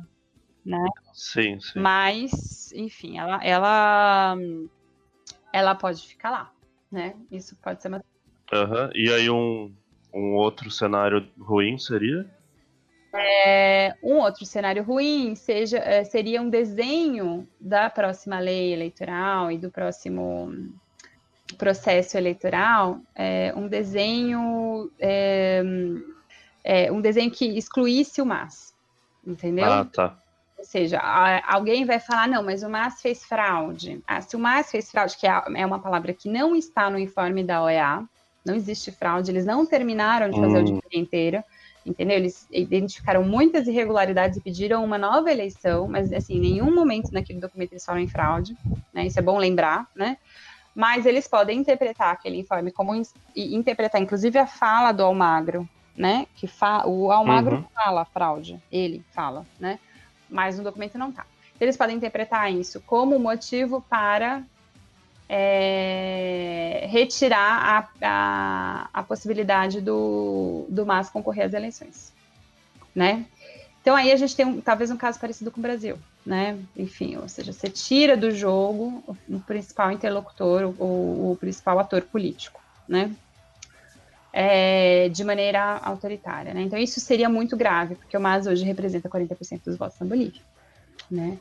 [0.65, 0.85] né?
[1.13, 1.79] Sim, sim.
[1.79, 4.35] Mas, enfim, ela, ela,
[5.53, 6.51] ela pode ficar lá,
[6.91, 7.15] né?
[7.31, 8.03] Isso pode ser uma.
[8.51, 8.91] Aham.
[8.93, 9.73] E aí um,
[10.13, 12.29] um outro cenário ruim seria?
[13.15, 19.57] É, um outro cenário ruim seja, é, seria um desenho da próxima lei eleitoral e
[19.57, 20.51] do próximo
[21.53, 25.63] processo eleitoral, é, um desenho, é,
[26.63, 28.73] é, um desenho que excluísse o MAS,
[29.25, 29.69] entendeu?
[29.69, 30.23] Ah, tá.
[30.57, 34.01] Ou seja, a- alguém vai falar, não, mas o MAS fez fraude.
[34.07, 36.99] Ah, se o MAS fez fraude, que é é uma palavra que não está no
[36.99, 38.03] informe da OEA,
[38.45, 40.61] não existe fraude, eles não terminaram de fazer a Hum.
[40.61, 41.45] auditoria inteira,
[41.85, 42.17] entendeu?
[42.17, 47.39] Eles identificaram muitas irregularidades e pediram uma nova eleição, mas, assim, em nenhum momento naquele
[47.39, 48.57] documento eles falam em fraude,
[48.93, 49.07] né?
[49.07, 50.17] Isso é bom lembrar, né?
[50.75, 55.67] Mas eles podem interpretar aquele informe como, ins- e interpretar, inclusive, a fala do Almagro,
[55.95, 56.25] né?
[56.35, 57.65] Que fa o Almagro Uhum.
[57.75, 59.77] fala fraude, ele fala, né?
[60.29, 61.25] Mas no documento não tá.
[61.55, 64.43] Então, eles podem interpretar isso como motivo para
[65.29, 72.11] é, retirar a, a, a possibilidade do, do MAS concorrer às eleições,
[72.95, 73.25] né?
[73.83, 76.57] Então aí a gente tem um- talvez um caso parecido com o Brasil, né?
[76.73, 82.61] Enfim, ou seja, você tira do jogo o, principal interlocutor, o, o principal ator político,
[82.87, 83.11] né?
[84.31, 86.61] É, de maneira autoritária, né?
[86.61, 90.41] Então isso seria muito grave, porque o MAS hoje representa 40% dos votos na Bolívia,
[91.11, 91.37] né?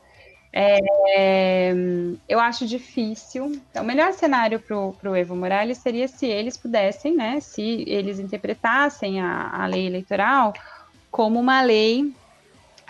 [0.52, 1.72] É,
[2.28, 3.46] eu acho difícil.
[3.70, 7.38] Então, o melhor cenário para o Evo Morales seria se eles pudessem, né?
[7.40, 10.52] Se eles interpretassem a, a lei eleitoral
[11.10, 12.12] como uma lei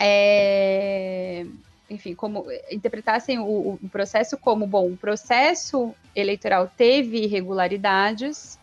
[0.04, 1.46] é,
[1.88, 8.58] enfim, como interpretassem o, o processo como bom, o processo eleitoral teve irregularidades,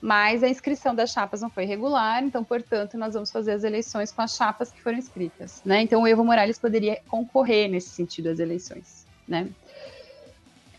[0.00, 4.10] mas a inscrição das chapas não foi regular, então, portanto, nós vamos fazer as eleições
[4.10, 5.82] com as chapas que foram inscritas, né?
[5.82, 9.50] Então, o Evo Morales poderia concorrer nesse sentido às eleições, né?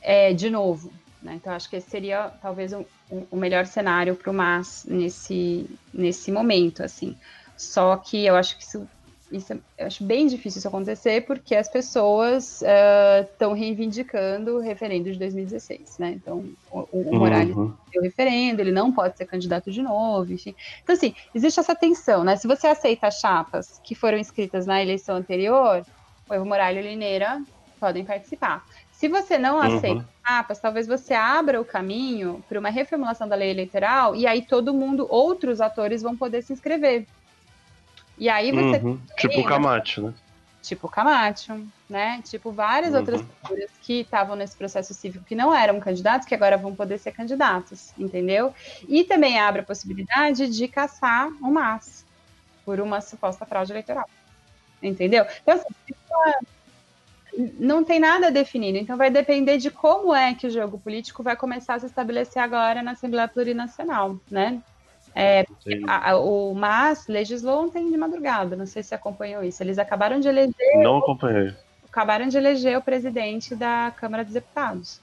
[0.01, 1.36] É, de novo, né?
[1.36, 5.69] Então, acho que esse seria talvez o um, um, melhor cenário para o MAS nesse,
[5.93, 7.15] nesse momento, assim.
[7.55, 8.88] Só que eu acho que isso
[9.32, 12.61] isso, eu acho bem difícil isso acontecer, porque as pessoas
[13.32, 16.11] estão uh, reivindicando o referendo de 2016, né?
[16.11, 17.73] Então, o, o Morales uhum.
[17.95, 20.55] o referendo, ele não pode ser candidato de novo, enfim.
[20.84, 22.36] Então, assim, existe essa tensão, né?
[22.36, 25.86] Se você aceita as chapas que foram inscritas na eleição anterior,
[26.30, 27.41] o Evo Morales e o Lineira
[27.80, 28.65] podem participar.
[28.91, 29.61] Se você não uhum.
[29.61, 34.41] aceita chapas, talvez você abra o caminho para uma reformulação da lei eleitoral e aí
[34.41, 37.05] todo mundo, outros atores vão poder se inscrever.
[38.18, 38.78] E aí você.
[38.78, 38.99] Uhum.
[39.18, 40.13] Tipo o Camacho, né?
[40.61, 42.22] Tipo o Camacho, né?
[42.24, 42.99] Tipo várias uhum.
[42.99, 46.97] outras figuras que estavam nesse processo cívico que não eram candidatos, que agora vão poder
[46.97, 48.53] ser candidatos, entendeu?
[48.88, 52.05] E também abre a possibilidade de caçar o MAS
[52.66, 54.09] por uma suposta fraude eleitoral.
[54.82, 55.26] Entendeu?
[55.41, 55.93] Então, assim,
[57.59, 61.36] não tem nada definido, então vai depender de como é que o jogo político vai
[61.36, 64.61] começar a se estabelecer agora na Assembleia Plurinacional, né?
[65.16, 65.45] É,
[65.88, 69.63] a, a, o MAS legislou ontem de madrugada, não sei se acompanhou isso.
[69.63, 70.84] Eles acabaram de eleger.
[70.84, 71.53] Não acompanhei.
[71.88, 74.99] Acabaram de eleger o presidente da Câmara dos Deputados,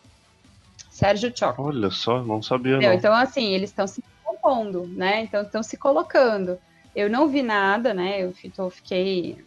[0.90, 1.58] Sérgio Choc.
[1.58, 2.78] Olha só, não sabia.
[2.78, 2.92] Não.
[2.92, 5.22] Então, assim, eles estão se compondo, né?
[5.22, 6.58] Então, estão se colocando.
[6.94, 8.20] Eu não vi nada, né?
[8.20, 8.34] Eu
[8.70, 9.42] fiquei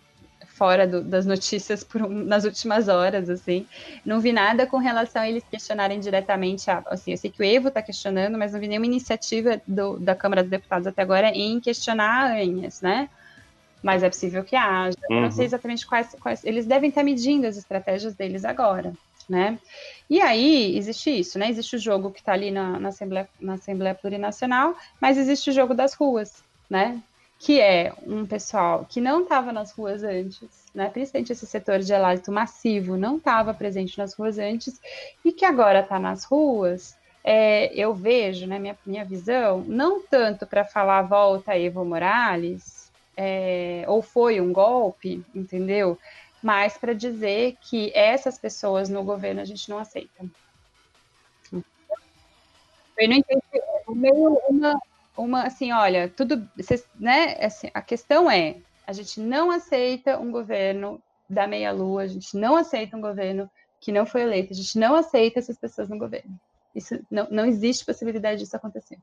[0.55, 3.67] fora do, das notícias por um, nas últimas horas, assim.
[4.05, 7.43] Não vi nada com relação a eles questionarem diretamente, a, assim, eu sei que o
[7.43, 11.29] Evo está questionando, mas não vi nenhuma iniciativa do, da Câmara dos Deputados até agora
[11.29, 13.09] em questionar a ANHAS, né?
[13.83, 14.95] Mas é possível que haja.
[15.09, 15.17] Uhum.
[15.17, 16.43] Eu não sei exatamente quais, quais.
[16.45, 18.93] Eles devem estar medindo as estratégias deles agora,
[19.29, 19.59] né?
[20.09, 21.49] E aí existe isso, né?
[21.49, 25.53] Existe o jogo que está ali na, na, Assembleia, na Assembleia Plurinacional, mas existe o
[25.53, 27.01] jogo das ruas, né?
[27.45, 31.93] Que é um pessoal que não estava nas ruas antes, né, principalmente esse setor de
[31.93, 34.81] elágito massivo, não estava presente nas ruas antes,
[35.23, 40.47] e que agora está nas ruas, é, eu vejo, né, minha, minha visão, não tanto
[40.47, 45.99] para falar volta Evo Morales, é, ou foi um golpe, entendeu?
[46.41, 50.25] Mas para dizer que essas pessoas no governo a gente não aceita.
[51.53, 53.43] Eu não entendi,
[53.87, 54.81] meio uma,
[55.17, 56.47] uma assim, olha, tudo,
[56.99, 57.37] né?
[57.43, 62.37] Assim, a questão é, a gente não aceita um governo da meia lua, a gente
[62.37, 63.49] não aceita um governo
[63.79, 66.39] que não foi eleito, a gente não aceita essas pessoas no governo.
[66.73, 68.97] Isso não, não existe possibilidade disso acontecer.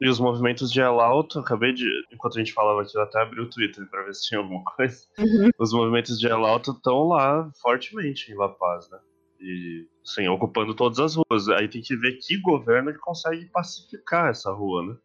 [0.00, 3.20] E os movimentos de El Alto, acabei de, enquanto a gente falava aqui, eu até
[3.20, 5.06] abri o Twitter para ver se tinha alguma coisa.
[5.18, 5.50] Uhum.
[5.58, 8.98] Os movimentos de El Alto estão lá fortemente em La Paz, né?
[9.42, 11.48] E, assim, ocupando todas as ruas.
[11.48, 14.96] Aí tem que ver que governo que consegue pacificar essa rua, né?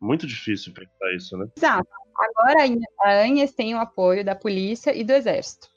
[0.00, 1.46] Muito difícil pensar isso, né?
[1.56, 1.88] Exato.
[2.18, 2.64] Agora
[3.02, 5.68] a Anhes tem o apoio da polícia e do exército,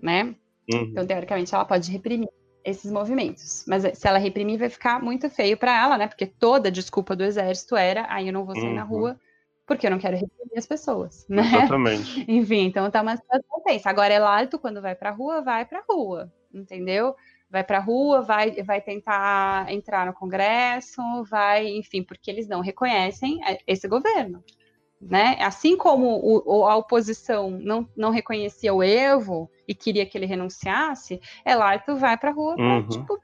[0.00, 0.36] né?
[0.72, 0.82] Uhum.
[0.82, 2.28] Então, teoricamente, ela pode reprimir
[2.64, 3.64] esses movimentos.
[3.66, 6.06] Mas se ela reprimir, vai ficar muito feio para ela, né?
[6.06, 8.74] Porque toda a desculpa do exército era, aí eu não vou sair uhum.
[8.74, 9.18] na rua
[9.66, 11.42] porque eu não quero reprimir as pessoas, né?
[11.42, 12.24] Exatamente.
[12.30, 13.90] Enfim, então tá uma situação tensa.
[13.90, 17.14] Agora, é Elato, quando vai pra rua, vai pra rua entendeu?
[17.48, 21.00] Vai para a rua, vai, vai tentar entrar no Congresso,
[21.30, 24.42] vai, enfim, porque eles não reconhecem é, esse governo.
[25.00, 25.36] Né?
[25.40, 31.20] Assim como o, a oposição não, não reconhecia o Evo e queria que ele renunciasse,
[31.44, 32.88] Elarto vai para a rua para uhum.
[32.88, 33.18] tipo,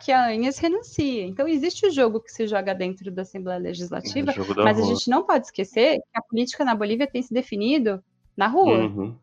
[0.00, 1.22] que a Anhas renuncie.
[1.22, 4.86] Então, existe o jogo que se joga dentro da Assembleia Legislativa, mas rua.
[4.86, 8.02] a gente não pode esquecer que a política na Bolívia tem se definido
[8.36, 8.78] na rua.
[8.78, 9.16] Uhum.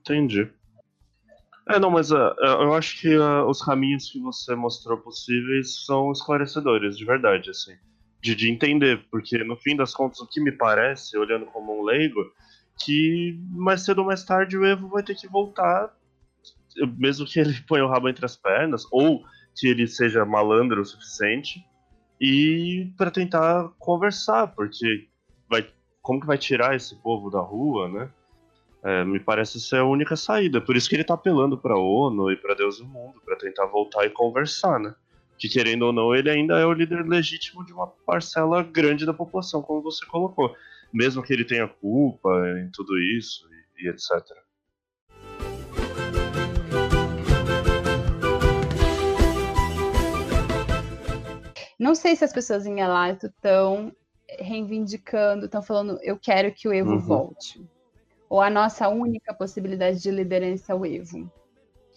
[0.00, 0.50] Entendi.
[1.68, 6.10] É, não, mas uh, eu acho que uh, os caminhos que você mostrou possíveis são
[6.10, 7.76] esclarecedores, de verdade, assim.
[8.22, 11.84] De, de entender, porque no fim das contas, o que me parece, olhando como um
[11.84, 12.20] leigo,
[12.78, 15.94] que mais cedo ou mais tarde o Evo vai ter que voltar,
[16.96, 19.22] mesmo que ele ponha o rabo entre as pernas, ou
[19.54, 21.62] que ele seja malandro o suficiente,
[22.18, 25.06] e para tentar conversar, porque
[25.50, 25.68] vai,
[26.00, 28.10] como que vai tirar esse povo da rua, né?
[28.82, 30.60] É, me parece ser a única saída.
[30.60, 33.66] Por isso que ele tá apelando pra ONU e pra Deus do mundo, para tentar
[33.66, 34.94] voltar e conversar, né?
[35.36, 39.12] Que querendo ou não, ele ainda é o líder legítimo de uma parcela grande da
[39.12, 40.54] população, como você colocou.
[40.92, 43.48] Mesmo que ele tenha culpa em tudo isso
[43.78, 44.10] e, e etc.
[51.78, 53.92] Não sei se as pessoas em Elato estão
[54.40, 56.98] reivindicando, estão falando, eu quero que o Evo uhum.
[56.98, 57.64] volte
[58.28, 61.30] ou a nossa única possibilidade de liderança é o Evo.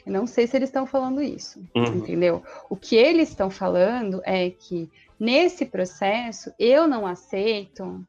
[0.06, 1.98] Eu não sei se eles estão falando isso, Uhum.
[1.98, 2.44] entendeu?
[2.70, 8.04] O que eles estão falando é que nesse processo eu não aceito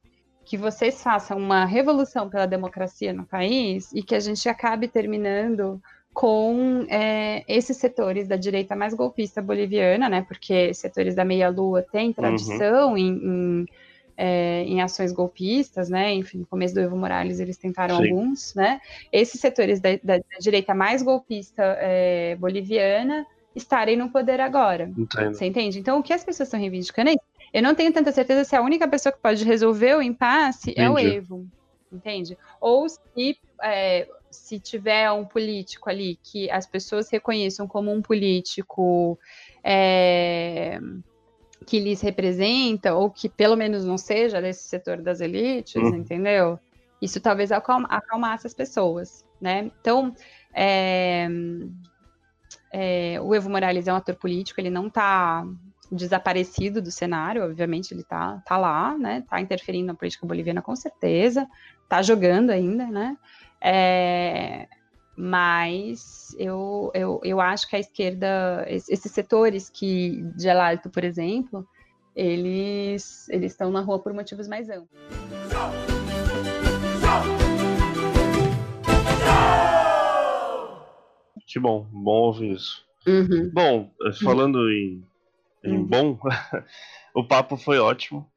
[0.45, 5.81] que vocês façam uma revolução pela democracia no país e que a gente acabe terminando
[6.13, 10.23] com é, esses setores da direita mais golpista boliviana, né?
[10.23, 13.67] Porque setores da meia-lua têm tradição em, em,
[14.25, 16.13] é, em ações golpistas, né?
[16.15, 18.11] Enfim, no começo do Evo Morales eles tentaram Sim.
[18.11, 18.81] alguns, né?
[19.11, 24.93] Esses setores da, da- da direita mais golpista é, boliviana estarem no poder agora.
[24.97, 25.35] Entendo.
[25.35, 25.81] Você entende?
[25.81, 27.21] Então, o que as pessoas estão reivindicando é isso.
[27.53, 30.89] Eu não tenho tanta certeza se a única pessoa que pode resolver o impasse é
[30.89, 31.17] o Entendi.
[31.17, 31.47] Evo,
[31.93, 32.39] entende?
[32.61, 39.19] Ou se, é, se tiver um político ali que as pessoas reconheçam como um político
[39.65, 40.79] é,
[41.63, 45.97] que lhes representa, ou que pelo menos não seja desse setor das elites, Uhum.
[45.97, 46.59] entendeu?
[47.01, 49.71] Isso talvez acalma, acalmasse as pessoas, né?
[49.81, 50.15] Então,
[50.55, 51.29] é,
[52.73, 55.45] é, o Evo Morales é um ator político, ele não está
[55.91, 59.19] desaparecido do cenário, obviamente ele está tá lá, né?
[59.19, 61.47] Está interferindo na política boliviana com certeza,
[61.83, 63.17] está jogando ainda, né?
[63.61, 64.69] É,
[65.17, 71.05] mas eu, eu, eu acho que a esquerda, es- esses setores que de Alto, por
[71.05, 71.67] exemplo,
[72.15, 74.89] eles eles estão na rua por motivos mais amplos.
[81.47, 82.85] Que bom, bom ouvir isso.
[83.07, 83.51] Uhum.
[83.53, 83.91] Bom,
[84.23, 85.05] falando em,
[85.65, 85.87] em Uhum.
[85.87, 86.19] bom,
[87.15, 88.31] o papo foi ótimo.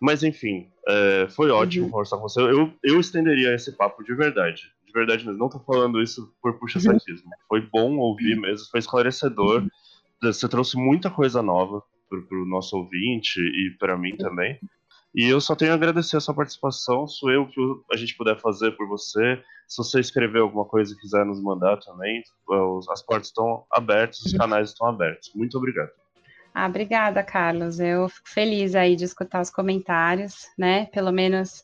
[0.00, 1.90] Mas enfim, eh, foi ótimo Uhum.
[1.90, 2.40] conversar com você.
[2.40, 4.72] Eu, eu estenderia esse papo de verdade.
[4.88, 5.38] De verdade mesmo.
[5.38, 7.30] Não tô falando isso por puxa-saquismo.
[7.46, 9.66] Foi bom ouvir mesmo, foi esclarecedor.
[10.22, 14.58] Você trouxe muita coisa nova pro, pro nosso ouvinte e para mim também.
[15.14, 17.06] E eu só tenho a agradecer a sua participação.
[17.06, 17.60] Sou eu que
[17.92, 19.42] a gente puder fazer por você.
[19.66, 22.22] Se você escrever alguma coisa e quiser nos mandar também,
[22.90, 25.30] as portas estão abertas, os canais estão abertos.
[25.34, 25.90] Muito obrigado.
[26.54, 27.78] Ah, obrigada, Carlos.
[27.78, 30.86] Eu fico feliz aí de escutar os comentários, né?
[30.86, 31.62] Pelo menos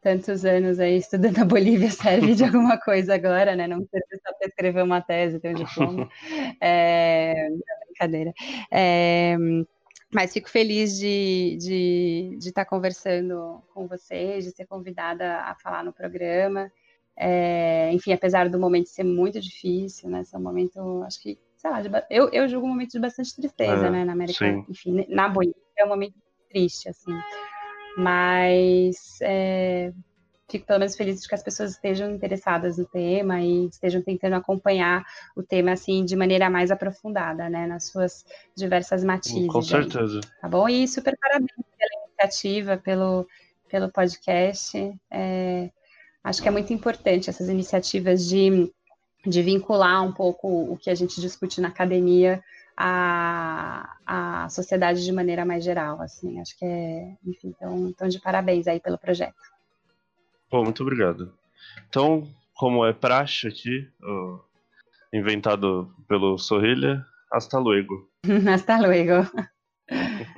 [0.00, 3.66] tantos anos aí estudando a Bolívia serve de alguma coisa agora, né?
[3.66, 6.08] Não serve só para escrever uma tese, ter um diploma.
[6.60, 7.48] É...
[7.88, 8.32] Brincadeira.
[8.70, 9.36] É,
[10.12, 15.54] Mas fico feliz de estar de, de estar conversando com vocês, de ser convidada a
[15.56, 16.70] falar no programa.
[17.16, 20.20] É, enfim, apesar do momento ser muito difícil, né?
[20.20, 23.00] Esse é um momento, acho que, sei lá, de eu, eu julgo um momento de
[23.00, 24.04] bastante tristeza, É, né?
[24.04, 24.64] Na América, sim.
[24.68, 26.14] enfim, na Bolívia é um momento
[26.48, 27.12] triste, assim.
[27.98, 29.92] Mas é,
[30.48, 34.34] fico pelo menos feliz de que as pessoas estejam interessadas no tema e estejam tentando
[34.34, 35.04] acompanhar
[35.36, 37.66] o tema assim de maneira mais aprofundada, né?
[37.66, 38.24] Nas suas
[38.56, 39.48] diversas matizes.
[39.48, 40.20] Com aí certeza.
[40.40, 40.68] tá bom?
[40.68, 43.26] E super parabéns pela iniciativa, pelo,
[43.68, 44.78] pelo podcast.
[45.10, 45.68] É,
[46.22, 48.72] acho que é muito importante essas iniciativas de,
[49.26, 52.40] de vincular um pouco o que a gente discute na academia
[52.80, 58.20] à, à sociedade de maneira mais geral, assim, acho que é, enfim, então, então de
[58.20, 59.34] parabéns aí pelo projeto.
[60.48, 61.34] Pô, muito obrigado.
[61.88, 64.38] Então, como é praxe aqui, ó,
[65.12, 68.08] inventado pelo Sorrilha, hasta luego.
[68.48, 69.26] Hasta luego.